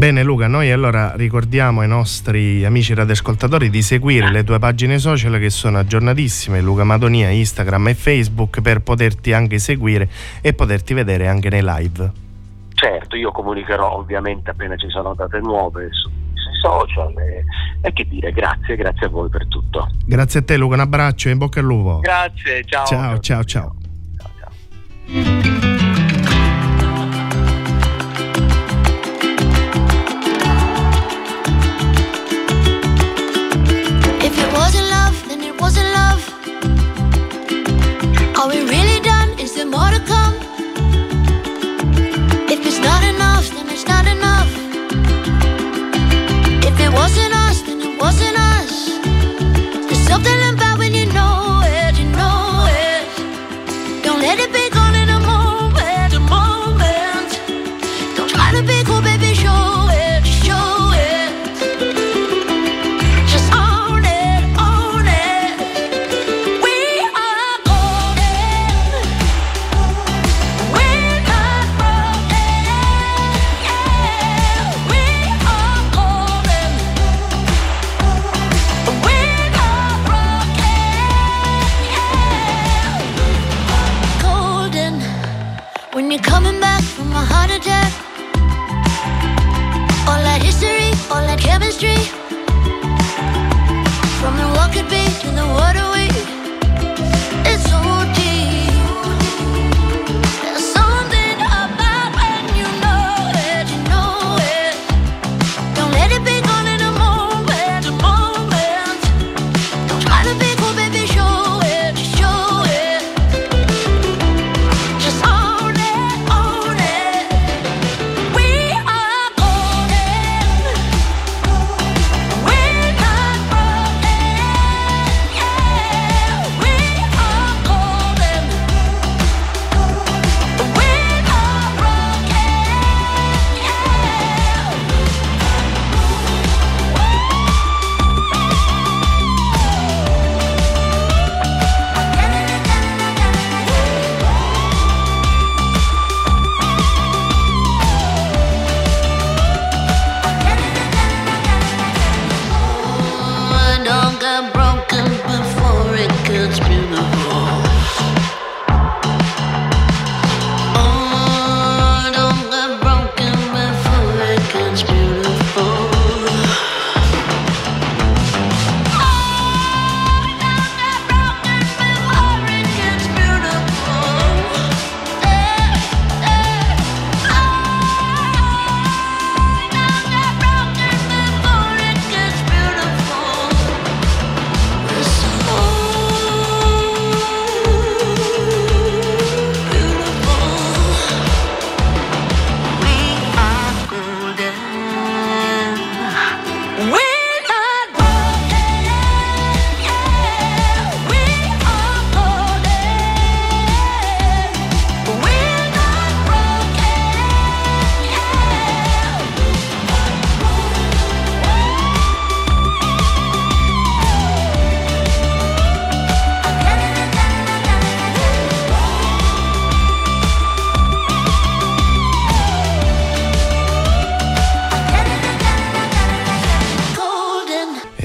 Bene 0.00 0.22
Luca, 0.22 0.46
noi 0.46 0.72
allora 0.72 1.12
ricordiamo 1.14 1.82
ai 1.82 1.86
nostri 1.86 2.64
amici 2.64 2.94
radioascoltatori 2.94 3.68
di 3.68 3.82
seguire 3.82 4.30
le 4.30 4.44
tue 4.44 4.58
pagine 4.58 4.98
social 4.98 5.38
che 5.38 5.50
sono 5.50 5.76
aggiornatissime, 5.76 6.62
Luca 6.62 6.84
Madonia, 6.84 7.28
Instagram 7.28 7.88
e 7.88 7.94
Facebook 7.94 8.62
per 8.62 8.80
poterti 8.80 9.34
anche 9.34 9.58
seguire 9.58 10.08
e 10.40 10.54
poterti 10.54 10.94
vedere 10.94 11.28
anche 11.28 11.50
nei 11.50 11.62
live. 11.62 12.10
Certo, 12.72 13.14
io 13.14 13.30
comunicherò 13.30 13.98
ovviamente 13.98 14.48
appena 14.48 14.74
ci 14.76 14.88
sono 14.88 15.12
date 15.12 15.38
nuove 15.40 15.90
sui 15.90 16.10
social 16.62 17.12
e, 17.18 17.44
e 17.82 17.92
che 17.92 18.06
dire, 18.08 18.32
grazie, 18.32 18.76
grazie 18.76 19.04
a 19.04 19.10
voi 19.10 19.28
per 19.28 19.48
tutto. 19.48 19.86
Grazie 20.06 20.40
a 20.40 20.42
te 20.44 20.56
Luca, 20.56 20.76
un 20.76 20.80
abbraccio 20.80 21.28
e 21.28 21.32
in 21.32 21.36
bocca 21.36 21.60
al 21.60 21.66
lupo. 21.66 21.98
Grazie, 21.98 22.64
ciao. 22.64 22.86
Ciao, 22.86 23.18
ciao, 23.18 23.44
ciao. 23.44 23.74
ciao, 24.16 24.30
ciao. 25.12 25.69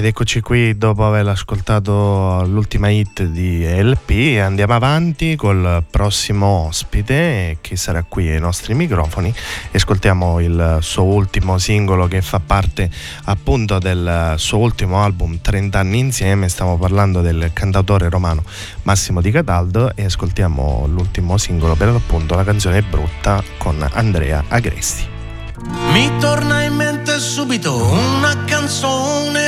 Ed 0.06 0.12
eccoci 0.12 0.40
qui 0.40 0.78
dopo 0.78 1.04
aver 1.04 1.28
ascoltato 1.30 2.44
l'ultima 2.46 2.92
hit 2.92 3.24
di 3.24 3.66
LP 3.66 4.40
andiamo 4.40 4.76
avanti 4.76 5.36
col 5.36 5.84
prossimo 5.90 6.68
ospite 6.68 7.58
che 7.60 7.76
sarà 7.76 8.04
qui 8.08 8.30
ai 8.30 8.40
nostri 8.40 8.76
microfoni. 8.76 9.34
Ascoltiamo 9.72 10.40
il 10.42 10.78
suo 10.82 11.06
ultimo 11.06 11.58
singolo 11.58 12.06
che 12.06 12.22
fa 12.22 12.40
parte 12.40 12.88
appunto 13.24 13.80
del 13.80 14.36
suo 14.38 14.60
ultimo 14.60 15.02
album 15.02 15.42
30 15.42 15.80
anni 15.80 15.98
insieme. 15.98 16.50
Stiamo 16.50 16.78
parlando 16.78 17.22
del 17.22 17.50
cantautore 17.52 18.08
romano 18.08 18.44
Massimo 18.84 19.22
Di 19.22 19.32
Cataldo 19.32 19.96
e 19.96 20.06
ascoltiamo 20.06 20.86
l'ultimo 20.86 21.36
singolo 21.40 21.74
per 21.74 21.88
l'appunto 21.88 22.36
la 22.36 22.44
canzone 22.44 22.84
brutta 22.84 23.44
con 23.58 23.84
Andrea 23.94 24.44
Agresti. 24.50 25.14
Mi 25.92 26.12
torna 26.20 26.62
in 26.62 26.76
mente 26.76 27.18
subito 27.18 27.76
una 27.76 28.30
canzone 28.30 28.55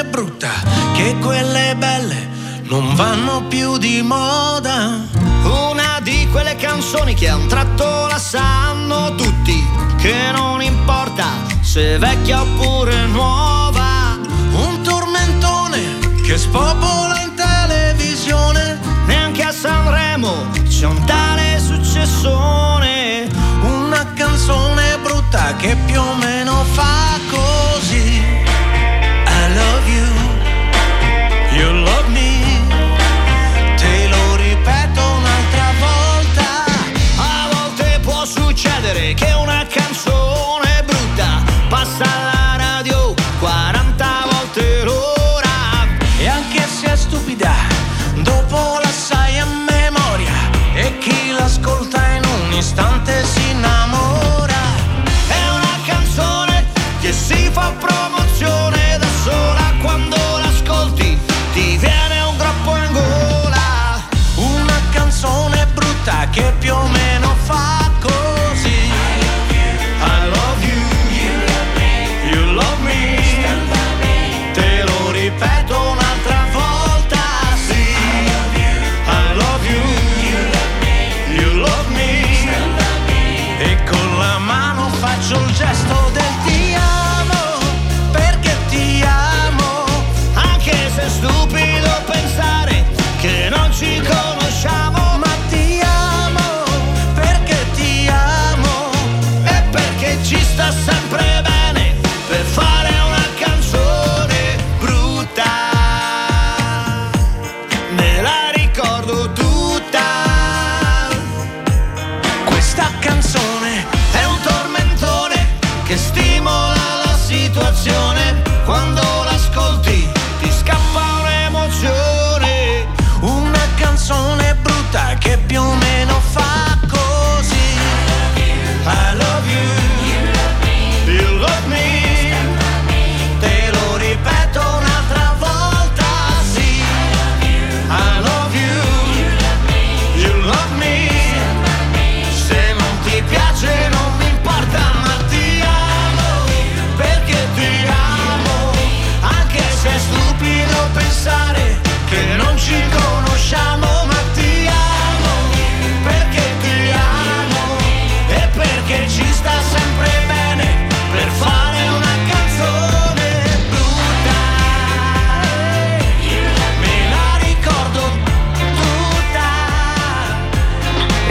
brutta, 0.07 0.49
che 0.93 1.15
quelle 1.19 1.75
belle 1.75 2.29
non 2.63 2.93
vanno 2.93 3.43
più 3.47 3.77
di 3.77 4.01
moda. 4.03 5.07
Una 5.43 5.99
di 6.03 6.27
quelle 6.31 6.55
canzoni 6.55 7.15
che 7.15 7.27
a 7.27 7.35
un 7.35 7.47
tratto 7.47 8.05
la 8.07 8.19
sanno 8.19 9.15
tutti, 9.15 9.67
che 9.97 10.31
non 10.31 10.61
importa 10.61 11.25
se 11.61 11.97
vecchia 11.97 12.41
oppure 12.41 13.07
nuova. 13.07 14.19
Un 14.51 14.81
tormentone 14.83 15.97
che 16.23 16.37
spopola 16.37 17.19
in 17.21 17.33
televisione. 17.33 18.79
Neanche 19.07 19.41
a 19.41 19.51
Sanremo 19.51 20.45
c'è 20.67 20.85
un 20.85 21.03
tale 21.05 21.59
successone. 21.59 23.27
Una 23.61 24.13
canzone 24.13 24.97
brutta 25.01 25.55
che 25.55 25.75
più 25.87 25.99
o 25.99 26.13
meno 26.15 26.63
fa 26.73 27.17
così. 27.29 28.16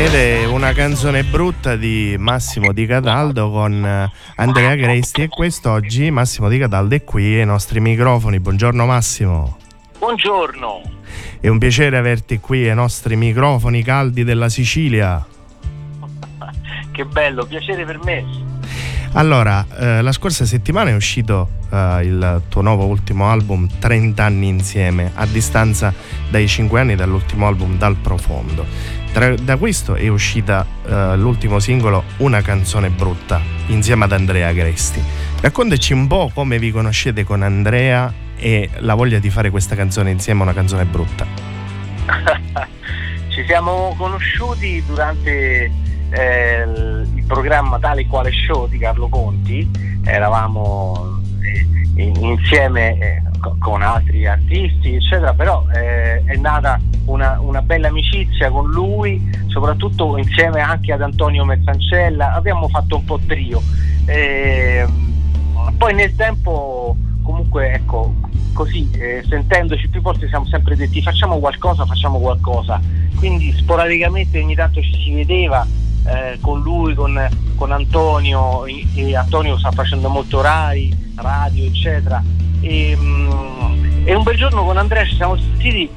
Ed 0.07 0.15
è 0.15 0.45
una 0.45 0.73
canzone 0.73 1.25
brutta 1.25 1.75
di 1.75 2.15
Massimo 2.17 2.73
Di 2.73 2.87
Cataldo 2.87 3.51
con 3.51 3.85
eh, 3.85 4.09
Andrea 4.37 4.77
Gresti 4.77 5.23
e 5.23 5.29
quest'oggi 5.29 6.13
Massimo 6.13 6.49
Di 6.49 6.59
Cataldo 6.59 6.95
è 6.95 7.03
qui 7.03 7.41
ai 7.41 7.45
nostri 7.45 7.81
microfoni. 7.81 8.39
Buongiorno 8.39 8.87
Massimo. 8.87 9.59
Buongiorno. 9.99 10.81
È 11.41 11.49
un 11.49 11.59
piacere 11.59 11.97
averti 11.97 12.39
qui 12.39 12.69
ai 12.69 12.77
nostri 12.77 13.17
microfoni 13.17 13.83
caldi 13.83 14.23
della 14.23 14.49
Sicilia. 14.49 15.27
Che 16.93 17.05
bello, 17.05 17.45
piacere 17.45 17.85
per 17.85 17.99
me. 18.05 18.25
Allora, 19.15 19.67
eh, 19.77 20.03
la 20.03 20.13
scorsa 20.13 20.45
settimana 20.45 20.91
è 20.91 20.95
uscito 20.95 21.49
eh, 21.71 22.03
il 22.05 22.43
tuo 22.49 22.61
nuovo 22.61 22.85
ultimo 22.85 23.29
album 23.29 23.67
30 23.79 24.23
anni 24.23 24.47
insieme, 24.47 25.11
a 25.15 25.27
distanza 25.27 25.93
dai 26.29 26.47
5 26.47 26.79
anni 26.79 26.95
dall'ultimo 26.95 27.47
album 27.47 27.77
Dal 27.77 27.97
Profondo. 27.97 28.65
Tra- 29.17 29.35
da 29.35 29.57
questo 29.57 29.95
è 29.95 30.09
uscita 30.09 30.67
eh, 30.85 31.17
l'ultimo 31.17 31.59
singolo 31.59 32.05
Una 32.19 32.43
canzone 32.43 32.91
brutta, 32.91 33.41
insieme 33.69 34.05
ad 34.05 34.13
Andrea 34.13 34.53
Gresti. 34.53 35.03
Raccontaci 35.41 35.95
un 35.95 36.07
po' 36.07 36.31
come 36.35 36.59
vi 36.59 36.71
conoscete 36.71 37.25
con 37.25 37.41
Andrea 37.41 38.13
e 38.37 38.69
la 38.81 38.93
voglia 38.93 39.19
di 39.19 39.31
fare 39.31 39.49
questa 39.49 39.75
canzone 39.75 40.11
insieme 40.11 40.41
a 40.41 40.43
una 40.43 40.53
canzone 40.53 40.85
brutta. 40.85 41.27
Ci 43.29 43.43
siamo 43.47 43.95
conosciuti 43.97 44.85
durante 44.87 45.73
eh, 46.11 46.63
il 46.67 47.25
programma 47.27 47.79
Tale 47.79 48.07
Quale 48.07 48.31
Show 48.47 48.69
di 48.69 48.77
Carlo 48.77 49.09
Conti, 49.09 49.67
eravamo 50.05 51.23
eh, 51.41 52.03
in- 52.03 52.23
insieme 52.23 52.99
eh, 52.99 53.23
con 53.59 53.83
altri 53.83 54.27
artisti, 54.27 54.95
eccetera, 54.95 55.33
però 55.33 55.65
eh, 55.75 56.25
è 56.25 56.37
nata 56.37 56.81
una, 57.07 57.39
una 57.41 57.63
bella 57.63 57.89
amicizia 57.89 58.51
con 58.51 58.71
lui, 58.71 59.31
soprattutto 59.47 60.17
insieme 60.17 60.61
anche 60.61 60.93
ad 60.93 61.03
Antonio 61.03 61.45
Mezzancella, 61.45 62.33
abbiamo 62.35 62.69
fatto 62.69 62.97
un 62.97 63.05
po' 63.05 63.21
trio. 63.27 63.63
Eh, 64.07 64.87
poi 65.79 65.95
nel 65.95 66.15
tempo 66.15 66.97
comunque 67.23 67.73
ecco 67.73 68.15
così 68.53 68.89
eh, 68.93 69.23
sentendoci 69.29 69.89
più 69.89 70.01
volte 70.01 70.29
siamo 70.29 70.47
sempre 70.47 70.77
detti 70.77 71.03
facciamo 71.03 71.39
qualcosa 71.39 71.85
facciamo 71.85 72.19
qualcosa 72.21 72.81
quindi 73.17 73.53
sporadicamente 73.53 74.41
ogni 74.41 74.55
tanto 74.55 74.81
ci 74.81 74.95
si 75.03 75.13
vedeva 75.13 75.67
eh, 76.07 76.39
con 76.41 76.61
lui 76.63 76.95
con, 76.95 77.29
con 77.57 77.73
Antonio 77.73 78.65
e, 78.65 78.87
e 78.95 79.17
Antonio 79.17 79.59
sta 79.59 79.73
facendo 79.73 80.09
molto 80.09 80.41
Rai 80.41 80.97
radio 81.17 81.65
eccetera 81.65 82.23
e, 82.61 82.97
mm, 82.99 84.05
e 84.05 84.15
un 84.15 84.23
bel 84.23 84.37
giorno 84.37 84.65
con 84.65 84.77
Andrea 84.77 85.05
ci 85.05 85.17
siamo 85.17 85.37
sentiti 85.37 85.89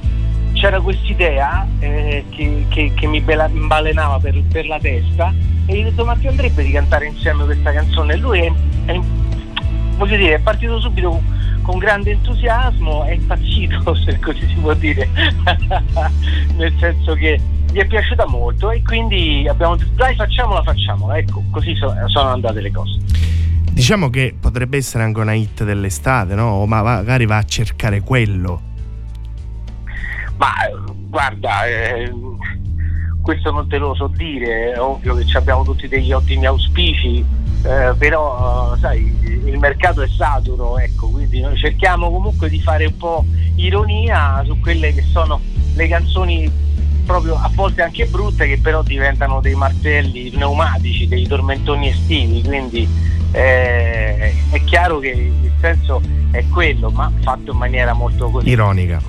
c'era 0.54 0.82
quest'idea 0.82 1.66
eh, 1.80 2.26
che, 2.30 2.66
che- 2.70 2.92
che 2.94 3.08
mi 3.08 3.24
imbalenava 3.26 4.20
per, 4.20 4.42
per 4.52 4.66
la 4.68 4.78
testa 4.80 5.34
e 5.66 5.74
gli 5.76 5.82
ho 5.82 5.84
detto 5.84 6.04
ma 6.04 6.16
ti 6.16 6.28
andrebbe 6.28 6.64
di 6.64 6.72
cantare 6.72 7.06
insieme 7.08 7.46
questa 7.46 7.72
canzone. 7.72 8.14
E 8.14 8.18
lui 8.18 8.40
è, 8.40 8.52
è- 8.86 9.00
dire, 10.06 10.36
è 10.36 10.40
partito 10.40 10.80
subito 10.80 11.22
con, 11.62 11.78
grande 11.78 12.12
entusiasmo, 12.12 13.04
è 13.04 13.12
impazzito 13.14 13.94
se 14.04 14.20
così 14.20 14.48
si 14.48 14.56
può 14.56 14.74
dire, 14.74 15.08
nel 16.58 16.74
senso 16.80 17.14
che 17.14 17.40
gli 17.72 17.78
è 17.78 17.86
piaciuta 17.86 18.28
molto 18.28 18.72
e 18.72 18.82
quindi 18.82 19.48
abbiamo 19.48 19.76
detto 19.76 19.92
dai 19.94 20.16
facciamola, 20.16 20.64
facciamola, 20.64 21.18
ecco, 21.18 21.44
così 21.52 21.76
so- 21.76 21.94
sono 22.08 22.30
andate 22.30 22.62
le 22.62 22.72
cose. 22.72 22.98
Diciamo 23.80 24.10
che 24.10 24.36
potrebbe 24.38 24.76
essere 24.76 25.06
anche 25.06 25.22
una 25.22 25.32
hit 25.32 25.64
dell'estate, 25.64 26.36
no? 26.36 26.50
O 26.50 26.68
ma 26.68 26.82
magari 26.84 27.26
va 27.26 27.38
a 27.38 27.46
cercare 27.46 28.02
quello. 28.02 28.62
Ma 30.36 30.52
guarda, 31.08 31.66
eh, 31.66 32.12
questo 33.22 33.52
non 33.52 33.70
te 33.70 33.78
lo 33.78 33.96
so 33.96 34.08
dire, 34.08 34.74
è 34.74 34.82
ovvio 34.82 35.16
che 35.16 35.26
abbiamo 35.38 35.64
tutti 35.64 35.88
degli 35.88 36.12
ottimi 36.12 36.46
auspici, 36.46 37.24
eh, 37.64 37.94
però 37.98 38.76
sai, 38.76 39.18
il 39.46 39.58
mercato 39.58 40.02
è 40.02 40.10
saturo, 40.10 40.78
ecco, 40.78 41.08
quindi 41.08 41.40
noi 41.40 41.58
cerchiamo 41.58 42.12
comunque 42.12 42.50
di 42.50 42.60
fare 42.60 42.86
un 42.86 42.98
po' 42.98 43.26
ironia 43.56 44.44
su 44.44 44.60
quelle 44.60 44.94
che 44.94 45.04
sono 45.04 45.40
le 45.76 45.88
canzoni 45.88 46.52
proprio 47.06 47.36
a 47.36 47.50
volte 47.56 47.82
anche 47.82 48.06
brutte 48.08 48.46
che 48.46 48.60
però 48.60 48.84
diventano 48.84 49.40
dei 49.40 49.56
martelli 49.56 50.32
pneumatici, 50.32 51.08
dei 51.08 51.26
tormentoni 51.26 51.88
estivi, 51.88 52.44
quindi 52.44 53.08
eh, 53.32 54.34
è 54.50 54.64
chiaro 54.66 55.00
che 55.00 55.10
il 55.10 55.52
senso 55.60 56.02
è 56.32 56.44
quello, 56.50 56.90
ma 56.90 57.12
fatto 57.22 57.52
in 57.52 57.58
maniera 57.58 57.94
molto 57.94 58.30
così 58.30 58.50
Ironica. 58.50 59.02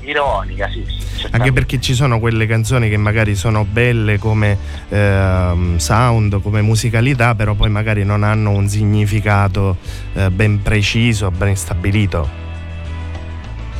ironica, 0.00 0.68
sì. 0.68 0.84
sì 0.86 1.26
Anche 1.30 1.52
perché 1.52 1.80
ci 1.80 1.94
sono 1.94 2.18
quelle 2.18 2.46
canzoni 2.46 2.88
che 2.88 2.96
magari 2.96 3.34
sono 3.34 3.64
belle 3.64 4.18
come 4.18 4.58
ehm, 4.88 5.76
sound, 5.78 6.42
come 6.42 6.60
musicalità, 6.62 7.34
però 7.34 7.54
poi 7.54 7.70
magari 7.70 8.04
non 8.04 8.22
hanno 8.22 8.50
un 8.50 8.68
significato 8.68 9.76
eh, 10.14 10.30
ben 10.30 10.62
preciso, 10.62 11.30
ben 11.30 11.56
stabilito. 11.56 12.42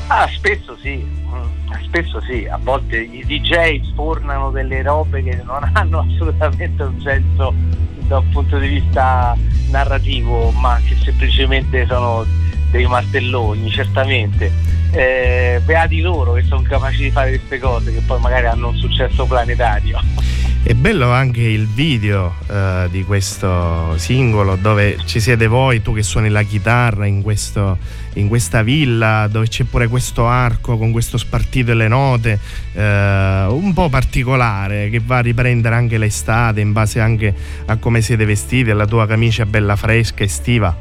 Ah, 0.07 0.29
spesso 0.33 0.77
sì, 0.81 1.05
spesso 1.83 2.21
sì, 2.23 2.47
a 2.47 2.59
volte 2.63 2.99
i 2.99 3.25
DJ 3.25 3.83
sfornano 3.91 4.51
delle 4.51 4.83
robe 4.83 5.23
che 5.23 5.43
non 5.45 5.69
hanno 5.75 6.01
assolutamente 6.01 6.83
un 6.83 7.01
senso 7.01 7.55
da 8.07 8.19
un 8.19 8.29
punto 8.31 8.59
di 8.59 8.69
vista 8.69 9.37
narrativo, 9.71 10.51
ma 10.51 10.81
che 10.87 10.97
semplicemente 11.03 11.87
sono 11.87 12.25
dei 12.71 12.87
martelloni, 12.87 13.71
certamente. 13.71 14.51
Eh, 14.91 15.61
beati 15.65 16.01
loro 16.01 16.35
che 16.35 16.43
sono 16.43 16.63
capaci 16.63 17.03
di 17.03 17.11
fare 17.11 17.31
queste 17.31 17.59
cose 17.59 17.93
che 17.93 18.01
poi 18.07 18.21
magari 18.21 18.47
hanno 18.47 18.69
un 18.69 18.77
successo 18.77 19.25
planetario. 19.27 19.99
È 20.67 20.73
bello 20.73 21.11
anche 21.11 21.43
il 21.43 21.67
video 21.67 22.37
eh, 22.51 22.89
di 22.91 23.05
questo 23.05 23.99
singolo 23.99 24.57
dove 24.57 24.97
ci 25.05 25.21
siete 25.21 25.47
voi, 25.47 25.83
tu 25.83 25.93
che 25.93 26.03
suoni 26.03 26.31
la 26.31 26.41
chitarra 26.41 27.05
in, 27.05 27.21
questo, 27.21 27.77
in 28.15 28.29
questa 28.29 28.63
villa, 28.63 29.29
dove 29.31 29.47
c'è 29.47 29.65
pure 29.65 29.89
questo 29.89 30.27
arco 30.27 30.79
con 30.79 30.91
questo 30.91 31.19
spartito 31.19 31.73
e 31.73 31.75
le 31.75 31.87
note, 31.87 32.39
eh, 32.73 33.45
un 33.47 33.75
po' 33.75 33.91
particolare, 33.91 34.89
che 34.89 35.03
va 35.05 35.19
a 35.19 35.21
riprendere 35.21 35.75
anche 35.75 35.99
l'estate 35.99 36.63
in 36.63 36.73
base 36.73 36.99
anche 36.99 37.35
a 37.67 37.77
come 37.77 38.01
siete 38.01 38.25
vestiti, 38.25 38.71
alla 38.71 38.87
tua 38.87 39.07
camicia 39.07 39.45
bella 39.45 39.77
fresca, 39.77 40.25
estiva. 40.25 40.75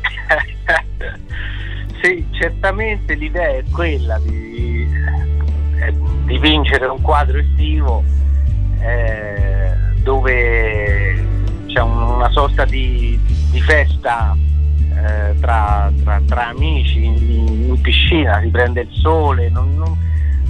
sì, 2.02 2.24
certamente 2.30 3.14
l'idea 3.14 3.48
è 3.48 3.64
quella 3.68 4.16
di, 4.20 4.88
eh, 5.80 5.92
di 6.24 6.38
vincere 6.38 6.86
un 6.86 7.00
quadro 7.00 7.38
estivo 7.38 8.25
eh, 8.86 9.72
dove 10.02 11.24
c'è 11.66 11.80
un- 11.80 12.02
una 12.14 12.30
sorta 12.30 12.64
di, 12.64 13.18
di 13.50 13.60
festa 13.60 14.36
eh, 14.94 15.34
tra, 15.40 15.90
tra- 16.02 16.22
tra 16.26 16.48
amici 16.48 17.04
in, 17.04 17.14
in 17.68 17.80
piscina, 17.80 18.40
si 18.40 18.48
prende 18.48 18.82
il 18.82 18.88
sole, 18.92 19.48
non, 19.50 19.74
non- 19.76 19.96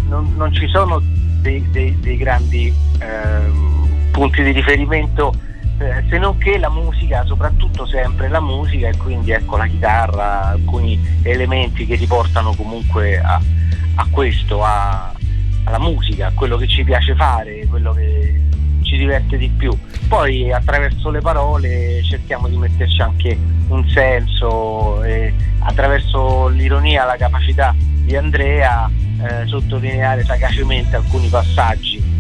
non- 0.09 0.35
non 0.37 0.53
ci 0.53 0.67
sono 0.69 1.01
dei, 1.41 1.65
dei- 1.71 1.99
dei 2.01 2.17
grandi 2.17 2.73
ehm, 3.01 3.89
punti 4.13 4.43
di 4.43 4.53
riferimento 4.53 5.35
eh, 5.79 6.03
se 6.09 6.17
non 6.19 6.39
che 6.39 6.57
la 6.59 6.71
musica, 6.71 7.23
soprattutto 7.27 7.85
sempre 7.87 8.29
la 8.29 8.41
musica 8.41 8.89
e 8.89 8.97
quindi 8.97 9.33
ecco 9.33 9.57
la 9.59 9.67
chitarra, 9.67 10.47
alcuni 10.49 10.99
elementi 11.23 11.85
che 11.85 11.97
riportano 11.97 12.55
comunque 12.55 13.19
a, 13.19 13.39
a 13.97 14.07
questo, 14.11 14.63
a- 14.65 15.13
alla 15.67 15.79
musica, 15.79 16.29
a 16.29 16.33
quello 16.33 16.57
che 16.57 16.67
ci 16.67 16.85
piace 16.85 17.15
fare, 17.15 17.67
quello 17.69 17.93
che 17.93 18.41
ci 18.83 18.97
diverte 18.97 19.37
di 19.37 19.49
più. 19.49 19.77
Poi 20.09 20.53
attraverso 20.53 21.11
le 21.11 21.21
parole 21.21 22.03
cerchiamo 22.05 22.49
di 22.49 22.57
metterci 22.57 23.03
anche 23.03 23.37
un 23.69 23.87
senso 23.89 25.03
e 25.03 25.33
attraverso 25.61 26.49
l'ironia, 26.49 27.05
la 27.05 27.17
capacità 27.17 27.75
di 27.79 28.17
Andrea 28.17 28.89
eh, 28.89 29.47
sottolineare 29.47 30.25
sagacemente 30.25 30.97
alcuni 30.97 31.29
passaggi. 31.29 32.15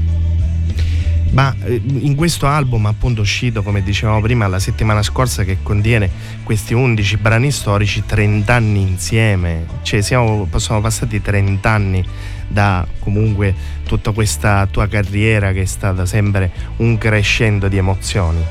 Ma 1.30 1.54
eh, 1.64 1.80
in 1.84 2.16
questo 2.16 2.46
album 2.46 2.86
appunto 2.86 3.20
uscito, 3.20 3.62
come 3.62 3.82
dicevamo 3.82 4.20
prima, 4.20 4.48
la 4.48 4.58
settimana 4.58 5.02
scorsa 5.02 5.44
che 5.44 5.58
contiene 5.62 6.10
questi 6.42 6.74
11 6.74 7.16
brani 7.18 7.50
storici, 7.52 8.04
30 8.04 8.52
anni 8.52 8.80
insieme, 8.80 9.66
cioè 9.82 10.00
siamo, 10.00 10.48
sono 10.56 10.80
passati 10.80 11.20
30 11.20 11.70
anni 11.70 12.04
da 12.48 12.86
comunque 13.00 13.54
tutta 13.86 14.12
questa 14.12 14.66
tua 14.70 14.86
carriera 14.88 15.52
che 15.52 15.62
è 15.62 15.66
stata 15.66 16.06
sempre 16.06 16.50
un 16.76 16.98
crescendo 16.98 17.68
di 17.68 17.76
emozioni. 17.76 18.42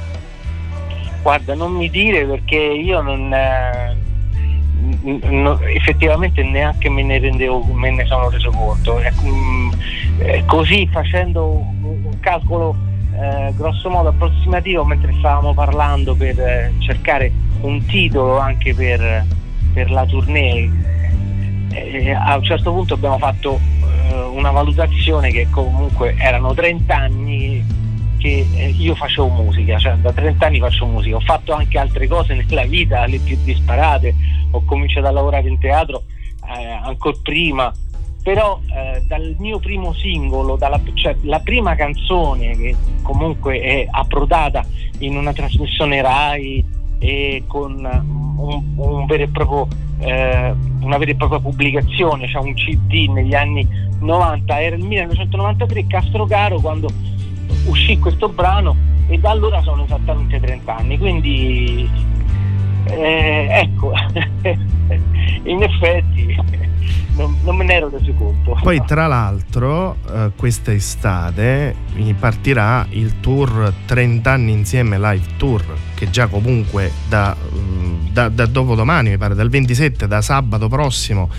Guarda, 1.22 1.56
non 1.56 1.74
mi 1.74 1.90
dire 1.90 2.26
perché 2.26 2.56
io 2.56 3.02
non, 3.02 3.34
eh, 3.34 3.96
n- 5.04 5.20
n- 5.24 5.58
effettivamente 5.74 6.44
neanche 6.44 6.90
me 6.90 7.04
ne 7.04 7.20
rendevo, 7.20 7.64
me 7.74 7.92
ne 7.92 8.06
sono 8.06 8.30
reso 8.30 8.52
conto. 8.52 9.02
Mm, 9.24 9.72
eh, 10.20 10.44
così 10.46 10.88
facendo 10.92 11.48
un 11.82 12.20
calcolo 12.20 12.76
eh, 13.20 13.54
grosso 13.56 13.90
modo 13.90 14.10
approssimativo 14.10 14.84
mentre 14.84 15.14
stavamo 15.18 15.54
parlando 15.54 16.16
per 16.16 16.40
eh, 16.40 16.74
cercare 16.80 17.32
un 17.62 17.86
titolo 17.86 18.38
anche 18.38 18.74
per, 18.74 19.26
per 19.74 19.90
la 19.90 20.06
tournée, 20.06 20.70
eh, 21.72 22.12
a 22.12 22.36
un 22.36 22.44
certo 22.44 22.72
punto 22.74 22.94
abbiamo 22.96 23.18
fatto 23.18 23.60
eh, 23.82 23.85
una 24.16 24.52
valutazione 24.52 25.32
che 25.32 25.48
comunque 25.50 26.16
erano 26.18 26.54
30 26.54 26.96
anni 26.96 27.84
che 28.18 28.48
eh, 28.56 28.70
io 28.70 28.96
facevo 28.96 29.28
musica, 29.28 29.78
cioè 29.78 29.96
da 29.98 30.12
30 30.12 30.46
anni 30.46 30.60
faccio 30.60 30.86
musica, 30.86 31.16
ho 31.16 31.22
fatto 31.22 31.54
anche 31.54 31.78
altre 31.78 32.08
cose 32.08 32.34
nella 32.34 32.66
vita, 32.66 33.06
le 33.06 33.20
più 33.20 33.38
disparate, 33.44 34.16
ho 34.52 34.64
cominciato 34.66 35.08
a 35.08 35.12
lavorare 35.12 35.48
in 35.48 35.60
teatro 35.60 36.04
eh, 36.58 36.66
ancora 36.66 37.18
prima, 37.22 37.74
però 38.24 38.60
eh, 38.74 39.02
dal 39.06 39.36
mio 39.38 39.60
primo 39.60 39.94
singolo, 39.94 40.56
dalla, 40.56 40.82
cioè 40.96 41.16
la 41.22 41.40
prima 41.40 41.76
canzone 41.76 42.58
che 42.58 42.76
comunque 43.04 43.60
è 43.60 43.88
approdata 43.90 44.66
in 45.00 45.18
una 45.18 45.32
trasmissione 45.32 46.02
RAI 46.02 46.66
e 47.00 47.44
con 47.48 47.74
un, 48.38 48.64
un 48.76 49.06
vero 49.06 49.28
proprio, 49.30 49.68
eh, 50.00 50.54
una 50.82 50.98
vera 50.98 51.12
e 51.12 51.16
propria 51.16 51.40
pubblicazione, 51.40 52.28
cioè 52.28 52.44
un 52.44 52.54
CD 52.54 53.10
negli 53.10 53.34
anni 53.34 53.68
90, 54.00 54.62
era 54.62 54.76
il 54.76 54.84
1993 54.84 55.88
Castrocaro 55.88 56.60
quando 56.60 56.90
uscì 57.68 57.98
questo 58.00 58.30
brano 58.30 58.76
e 59.08 59.18
da 59.20 59.32
allora 59.32 59.62
sono 59.62 59.84
esattamente 59.84 60.40
30 60.40 60.76
anni, 60.76 60.98
quindi 60.98 61.90
eh, 62.86 63.48
ecco, 63.50 63.94
in 65.44 65.64
effetti 65.64 66.38
non, 67.16 67.38
non 67.44 67.56
me 67.56 67.64
ne 67.64 67.74
ero 67.74 67.90
reso 67.90 68.14
conto. 68.14 68.58
Poi 68.62 68.84
tra 68.86 69.08
l'altro 69.08 69.98
eh, 70.12 70.32
questa 70.36 70.74
estate 70.74 71.76
partirà 72.20 72.86
il 72.90 73.20
tour 73.20 73.74
30 73.86 74.32
anni 74.32 74.52
insieme 74.52 74.98
live 75.00 75.26
tour 75.38 75.64
che 75.94 76.10
già 76.10 76.28
comunque 76.28 76.92
da, 77.08 77.36
mm, 77.36 78.08
da, 78.12 78.30
da 78.30 78.46
dopodomani 78.46 79.12
mi 79.12 79.18
pare 79.18 79.34
dal 79.34 79.50
27 79.50 80.08
da 80.08 80.22
sabato 80.22 80.68
prossimo 80.68 81.30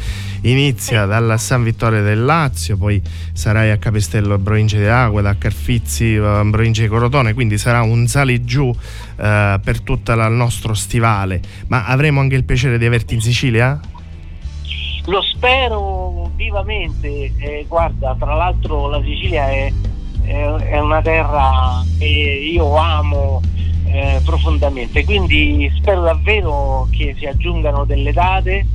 inizia 0.43 1.05
dalla 1.05 1.37
San 1.37 1.63
Vittorio 1.63 2.03
del 2.03 2.25
Lazio 2.25 2.77
poi 2.77 3.01
sarai 3.33 3.71
a 3.71 3.77
Capestello 3.77 4.39
provincia 4.39 4.79
di 4.79 4.87
Acqua 4.87 5.21
da 5.21 5.37
Carfizzi 5.37 6.15
eh, 6.15 6.49
provincia 6.51 6.83
di 6.83 6.89
Corotone 6.89 7.35
quindi 7.35 7.59
sarà 7.59 7.83
un 7.83 8.07
sali 8.07 8.45
giù 8.45 8.75
eh, 9.17 9.61
per 9.63 9.81
tutto 9.81 10.13
il 10.13 10.27
nostro 10.31 10.75
stivale 10.75 11.41
ma 11.67 11.85
avremo 11.85 12.21
anche 12.21 12.37
il 12.37 12.45
piacere 12.45 12.79
di 12.79 12.87
averti 12.87 13.15
in 13.15 13.21
Sicilia? 13.21 13.79
Lo 15.07 15.23
spero 15.23 16.31
vivamente, 16.35 17.33
eh, 17.39 17.65
guarda, 17.69 18.17
tra 18.19 18.35
l'altro 18.35 18.89
la 18.89 19.01
Sicilia 19.03 19.49
è, 19.49 19.73
è- 20.25 20.45
è 20.45 20.79
una 20.81 21.01
terra 21.01 21.85
che 21.99 22.05
io 22.05 22.75
amo 22.77 23.41
eh, 23.85 24.21
profondamente, 24.25 25.05
quindi 25.05 25.71
spero 25.77 26.03
davvero 26.03 26.89
che 26.91 27.15
si 27.17 27.25
aggiungano 27.25 27.85
delle 27.85 28.13
date 28.13 28.67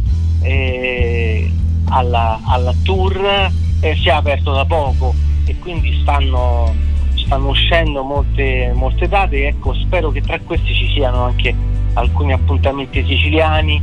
eh, 0.41 1.51
alla, 1.89 2.39
alla 2.45 2.73
tour, 2.83 3.51
si 3.81 4.07
è 4.07 4.11
aperto 4.11 4.53
da 4.53 4.65
poco. 4.65 5.13
E 5.45 5.57
quindi 5.59 5.99
stanno, 6.01 6.73
stanno 7.15 7.49
uscendo 7.49 8.03
molte, 8.03 8.71
molte 8.73 9.07
date, 9.09 9.47
ecco, 9.47 9.73
spero 9.73 10.11
che 10.11 10.21
tra 10.21 10.39
questi 10.39 10.73
ci 10.73 10.87
siano 10.93 11.23
anche 11.25 11.53
alcuni 11.93 12.31
appuntamenti 12.31 13.03
siciliani, 13.05 13.81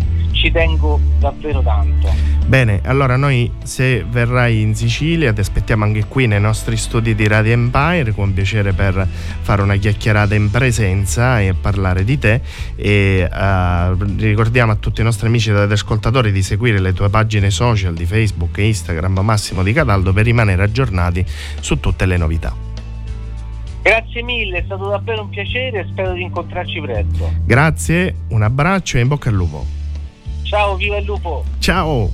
ci 0.49 0.53
tengo 0.53 0.99
davvero 1.19 1.61
tanto. 1.63 2.09
Bene, 2.47 2.81
allora 2.85 3.17
noi 3.17 3.51
se 3.63 4.05
verrai 4.09 4.63
in 4.63 4.75
Sicilia 4.75 5.33
ti 5.33 5.41
aspettiamo 5.41 5.85
anche 5.85 6.07
qui 6.07 6.27
nei 6.27 6.41
nostri 6.41 6.77
studi 6.79 7.15
di 7.15 7.29
Radio 7.29 7.53
Empire 7.53 8.13
con 8.13 8.33
piacere 8.33 8.73
per 8.73 9.07
fare 9.43 9.61
una 9.61 9.77
chiacchierata 9.77 10.35
in 10.35 10.51
presenza 10.51 11.41
e 11.41 11.53
parlare 11.53 12.05
di 12.05 12.19
te 12.19 12.41
e 12.77 13.29
eh, 13.31 13.97
ricordiamo 14.17 14.73
a 14.73 14.77
tutti 14.77 15.03
i 15.03 15.05
nostri 15.05 15.27
amici 15.27 15.51
ed 15.51 15.71
ascoltatori 15.71 16.33
di 16.33 16.43
seguire 16.43 16.81
le 16.81 16.95
tue 16.95 17.11
pagine 17.11 17.51
social 17.51 17.93
di 17.93 18.07
Facebook 18.07 18.57
e 18.57 18.67
Instagram 18.67 19.19
Massimo 19.19 19.63
di 19.63 19.73
Cataldo 19.75 20.13
per 20.15 20.25
rimanere 20.25 20.63
aggiornati 20.63 21.25
su 21.61 21.79
tutte 21.81 22.07
le 22.07 22.17
novità. 22.17 22.55
Grazie 23.83 24.23
mille, 24.23 24.59
è 24.59 24.63
stato 24.65 24.89
davvero 24.89 25.23
un 25.23 25.29
piacere 25.29 25.81
e 25.81 25.87
spero 25.91 26.13
di 26.13 26.23
incontrarci 26.23 26.81
presto. 26.81 27.31
Grazie, 27.45 28.15
un 28.29 28.43
abbraccio 28.43 28.97
e 28.97 29.01
in 29.01 29.09
bocca 29.09 29.29
al 29.29 29.35
lupo. 29.35 29.78
Ciao, 30.49 30.77
viva 30.77 30.97
il 30.97 31.05
lupo! 31.05 31.45
Ciao! 31.59 32.11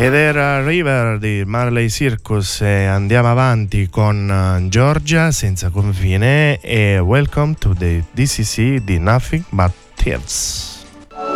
Ed 0.00 0.14
era 0.14 0.64
River 0.64 1.18
di 1.18 1.42
Marley 1.44 1.90
Circus 1.90 2.62
e 2.62 2.86
andiamo 2.86 3.30
avanti 3.30 3.90
con 3.90 4.30
eh, 4.30 4.68
Georgia 4.70 5.30
senza 5.30 5.68
confine 5.68 6.58
e 6.58 6.98
Welcome 6.98 7.56
to 7.58 7.74
the 7.76 8.02
DCC 8.10 8.82
di 8.82 8.98
Nothing 8.98 9.44
But 9.50 9.72
Tears. 9.96 10.86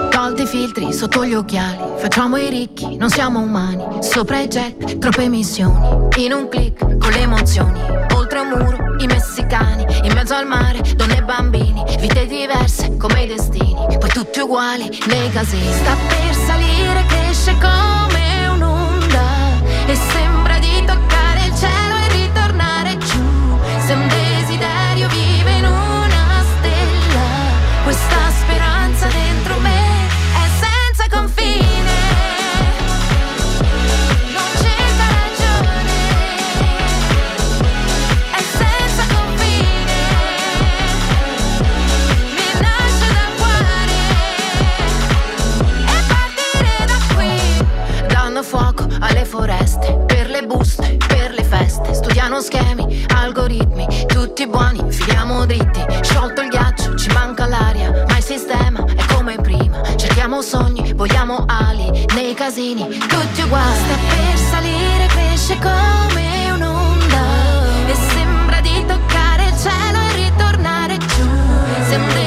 Tolti 0.08 0.42
i 0.44 0.46
filtri 0.46 0.94
sotto 0.94 1.26
gli 1.26 1.34
occhiali, 1.34 1.76
facciamo 1.98 2.38
i 2.38 2.48
ricchi, 2.48 2.96
non 2.96 3.10
siamo 3.10 3.40
umani. 3.40 4.02
Sopra 4.02 4.40
i 4.40 4.48
jet, 4.48 4.96
troppe 4.96 5.24
emissioni, 5.24 6.08
In 6.24 6.32
un 6.32 6.48
click, 6.48 6.78
con 6.96 7.10
le 7.10 7.20
emozioni. 7.20 7.78
Oltre 8.14 8.38
un 8.38 8.48
muro, 8.48 8.96
i 8.96 9.06
messicani. 9.06 9.84
In 10.04 10.12
mezzo 10.14 10.32
al 10.32 10.46
mare, 10.46 10.80
donne 10.96 11.18
e 11.18 11.22
bambini. 11.22 11.84
Vite 12.00 12.24
diverse, 12.24 12.96
come 12.96 13.24
i 13.24 13.26
destini. 13.26 13.98
Poi 13.98 14.08
tutti 14.08 14.40
uguali 14.40 14.88
nei 15.08 15.30
casini. 15.32 15.70
Sta 15.70 15.94
per 16.08 16.34
salire, 16.34 17.04
cresce 17.06 17.52
come 17.60 18.23
It's 19.86 20.23
alle 49.04 49.24
foreste, 49.24 50.04
per 50.06 50.28
le 50.28 50.42
buste, 50.46 50.96
per 51.06 51.32
le 51.32 51.44
feste. 51.44 51.92
Studiano 51.94 52.40
schemi, 52.40 53.04
algoritmi, 53.14 53.86
tutti 54.06 54.46
buoni, 54.46 54.90
filiamo 54.90 55.44
dritti. 55.46 55.84
Sciolto 56.02 56.40
il 56.40 56.48
ghiaccio, 56.48 56.94
ci 56.96 57.08
manca 57.12 57.46
l'aria, 57.46 58.04
ma 58.08 58.16
il 58.16 58.24
sistema 58.24 58.84
è 58.84 59.04
come 59.14 59.36
prima. 59.36 59.82
Cerchiamo 59.96 60.40
sogni, 60.40 60.92
vogliamo 60.94 61.44
ali, 61.46 62.06
nei 62.14 62.34
casini, 62.34 62.88
tutti 62.98 63.42
uguali. 63.42 63.76
Sta 63.76 63.96
per 64.08 64.38
salire, 64.38 65.06
cresce 65.08 65.58
come 65.58 66.50
un'onda. 66.52 67.22
E 67.86 67.94
sembra 67.94 68.60
di 68.60 68.84
toccare 68.86 69.44
il 69.44 69.58
cielo 69.58 69.98
e 69.98 70.12
ritornare 70.24 70.96
giù. 70.96 71.28
Sembra 71.88 72.23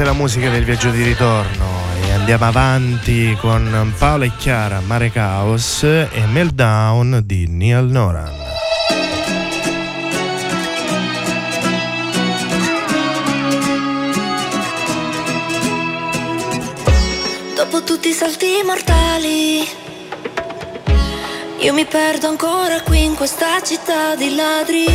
Questa 0.00 0.14
è 0.14 0.16
la 0.16 0.24
musica 0.24 0.48
del 0.48 0.64
viaggio 0.64 0.88
di 0.88 1.02
ritorno 1.02 1.66
e 2.02 2.12
andiamo 2.12 2.46
avanti 2.46 3.36
con 3.38 3.92
Paola 3.98 4.24
e 4.24 4.32
Chiara, 4.38 4.80
Mare 4.80 5.10
Caos 5.10 5.82
e 5.82 6.24
Meltdown 6.26 7.20
di 7.22 7.46
Neil 7.46 7.84
Noran. 7.84 8.32
Dopo 17.54 17.82
tutti 17.82 18.08
i 18.08 18.12
salti 18.12 18.62
mortali, 18.64 19.68
io 21.58 21.74
mi 21.74 21.84
perdo 21.84 22.26
ancora 22.26 22.80
qui 22.80 23.04
in 23.04 23.14
questa 23.14 23.60
città 23.60 24.16
di 24.16 24.34
ladri. 24.34 24.86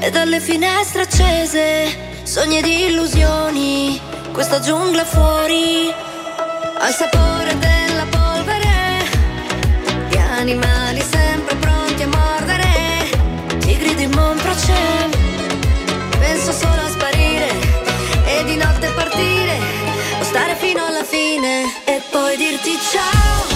E 0.00 0.10
dalle 0.10 0.40
finestre 0.40 1.02
accese, 1.02 2.22
sogni 2.24 2.60
di 2.60 2.86
illusioni, 2.86 4.05
questa 4.36 4.60
giungla 4.60 5.02
fuori, 5.06 5.90
al 6.78 6.92
sapore 6.92 7.58
della 7.58 8.04
polvere, 8.10 9.08
di 10.10 10.16
animali 10.18 11.00
sempre 11.00 11.56
pronti 11.56 12.02
a 12.02 12.06
mordere, 12.06 12.68
tigri 13.60 13.94
di 13.94 14.06
Monprocem. 14.08 15.10
Penso 16.18 16.52
solo 16.52 16.82
a 16.82 16.88
sparire 16.90 17.48
e 18.26 18.44
di 18.44 18.56
notte 18.56 18.88
partire 18.88 19.58
o 20.20 20.24
stare 20.24 20.54
fino 20.56 20.84
alla 20.84 21.04
fine 21.04 21.62
e 21.86 22.02
poi 22.10 22.36
dirti 22.36 22.78
ciao. 22.92 23.55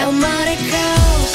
è 0.00 0.04
un 0.04 0.16
mare 0.16 0.56
caos. 0.70 1.32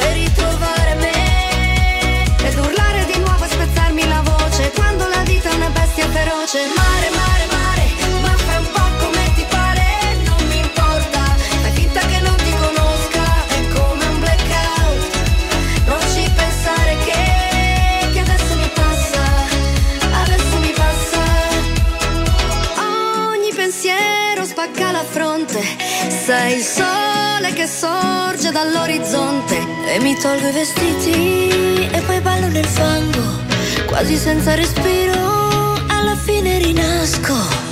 E 0.00 0.12
ritrovare 0.12 0.94
me, 0.96 2.24
ed 2.46 2.58
urlare 2.58 3.06
di 3.06 3.18
nuovo 3.18 3.44
e 3.44 3.48
spezzarmi 3.48 4.06
la 4.06 4.20
voce, 4.22 4.70
quando 4.74 5.08
la 5.08 5.22
vita 5.22 5.50
è 5.50 5.54
una 5.54 5.70
bestia 5.70 6.06
feroce. 6.08 6.58
Mare, 6.76 7.10
mare, 7.16 7.29
spacca 24.60 24.90
la 24.90 25.04
fronte, 25.04 25.62
sei 26.24 26.58
il 26.58 26.62
sole 26.62 27.52
che 27.54 27.66
sorge 27.66 28.50
dall'orizzonte. 28.50 29.56
E 29.86 29.98
mi 30.00 30.14
tolgo 30.20 30.48
i 30.48 30.52
vestiti 30.52 31.88
e 31.90 32.00
poi 32.04 32.20
ballo 32.20 32.48
nel 32.48 32.66
fango, 32.66 33.22
quasi 33.86 34.16
senza 34.16 34.54
respiro, 34.54 35.72
alla 35.88 36.14
fine 36.14 36.58
rinasco. 36.58 37.69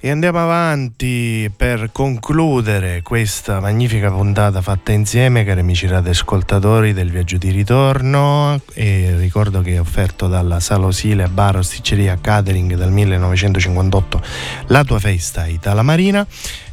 E 0.00 0.10
andiamo 0.10 0.40
avanti 0.40 1.50
per 1.56 1.90
concludere 1.90 3.02
questa 3.02 3.58
magnifica 3.58 4.12
puntata 4.12 4.62
fatta 4.62 4.92
insieme, 4.92 5.44
cari 5.44 5.58
amici 5.58 5.88
radioascoltatori 5.88 6.92
del 6.92 7.10
viaggio 7.10 7.36
di 7.36 7.50
ritorno. 7.50 8.60
E 8.74 9.16
ricordo 9.18 9.60
che 9.60 9.74
è 9.74 9.80
offerto 9.80 10.28
dalla 10.28 10.60
Sala 10.60 10.86
Osile 10.86 11.24
a 11.24 11.28
Bar 11.28 11.56
Osticceria 11.56 12.16
Catering 12.20 12.76
dal 12.76 12.92
1958 12.92 14.22
La 14.66 14.84
tua 14.84 15.00
festa 15.00 15.46
Itala 15.46 15.82
Marina. 15.82 16.24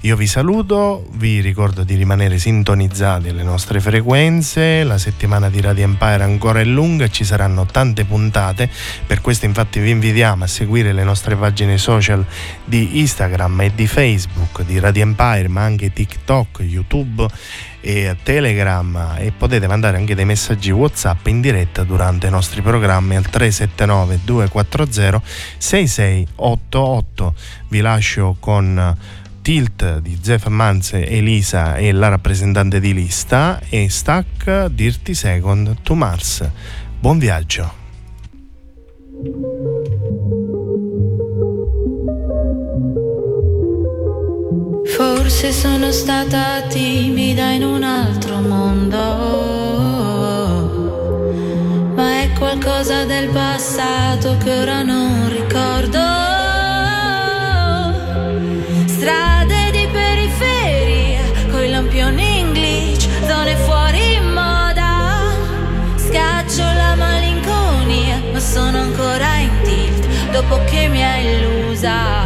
Io 0.05 0.15
vi 0.15 0.27
saluto, 0.27 1.07
vi 1.13 1.41
ricordo 1.41 1.83
di 1.83 1.95
rimanere 1.95 2.37
sintonizzati 2.37 3.29
alle 3.29 3.41
nostre 3.41 3.79
frequenze, 3.79 4.83
la 4.83 4.99
settimana 4.99 5.49
di 5.49 5.59
Radio 5.61 5.85
Empire 5.85 6.21
ancora 6.21 6.59
è 6.59 6.63
lunga, 6.63 7.07
ci 7.07 7.23
saranno 7.23 7.65
tante 7.65 8.05
puntate, 8.05 8.69
per 9.07 9.21
questo 9.21 9.45
infatti 9.45 9.79
vi 9.79 9.89
invitiamo 9.89 10.43
a 10.43 10.47
seguire 10.47 10.93
le 10.93 11.03
nostre 11.03 11.35
pagine 11.35 11.79
social 11.79 12.23
di 12.63 12.99
Instagram 12.99 13.61
e 13.61 13.71
di 13.73 13.87
Facebook 13.87 14.61
di 14.61 14.77
Radio 14.77 15.01
Empire, 15.01 15.47
ma 15.47 15.63
anche 15.63 15.91
TikTok, 15.91 16.59
YouTube 16.59 17.27
e 17.81 18.15
Telegram. 18.21 19.15
E 19.17 19.31
potete 19.35 19.65
mandare 19.65 19.97
anche 19.97 20.13
dei 20.13 20.25
messaggi 20.25 20.69
WhatsApp 20.69 21.25
in 21.25 21.41
diretta 21.41 21.83
durante 21.83 22.27
i 22.27 22.29
nostri 22.29 22.61
programmi 22.61 23.15
al 23.15 23.27
379 23.27 24.19
240 24.23 25.21
6688. 25.57 27.33
Vi 27.69 27.79
lascio 27.79 28.37
con 28.39 29.23
Tilt 29.45 29.99
di 29.99 30.17
Zef 30.23 30.47
Manze, 30.47 31.07
Elisa 31.07 31.75
e 31.75 31.91
la 31.91 32.07
rappresentante 32.07 32.79
di 32.79 32.95
lista 32.95 33.61
e 33.69 33.87
Stack 33.91 34.69
Dirty 34.69 35.13
Second 35.13 35.83
to 35.83 35.93
Mars. 35.93 36.49
Buon 36.99 37.19
viaggio! 37.19 37.71
Forse 44.97 45.51
sono 45.51 45.91
stata 45.91 46.63
timida 46.67 47.51
in 47.51 47.65
un 47.65 47.83
altro 47.83 48.39
mondo, 48.39 48.97
ma 51.93 52.21
è 52.23 52.31
qualcosa 52.35 53.05
del 53.05 53.29
passato 53.29 54.37
che 54.37 54.51
ora 54.57 54.81
non 54.81 55.29
ricordo. 55.29 56.34
dopo 70.47 70.63
che 70.65 70.87
mi 70.87 71.03
ha 71.03 71.17
illusa. 71.17 72.24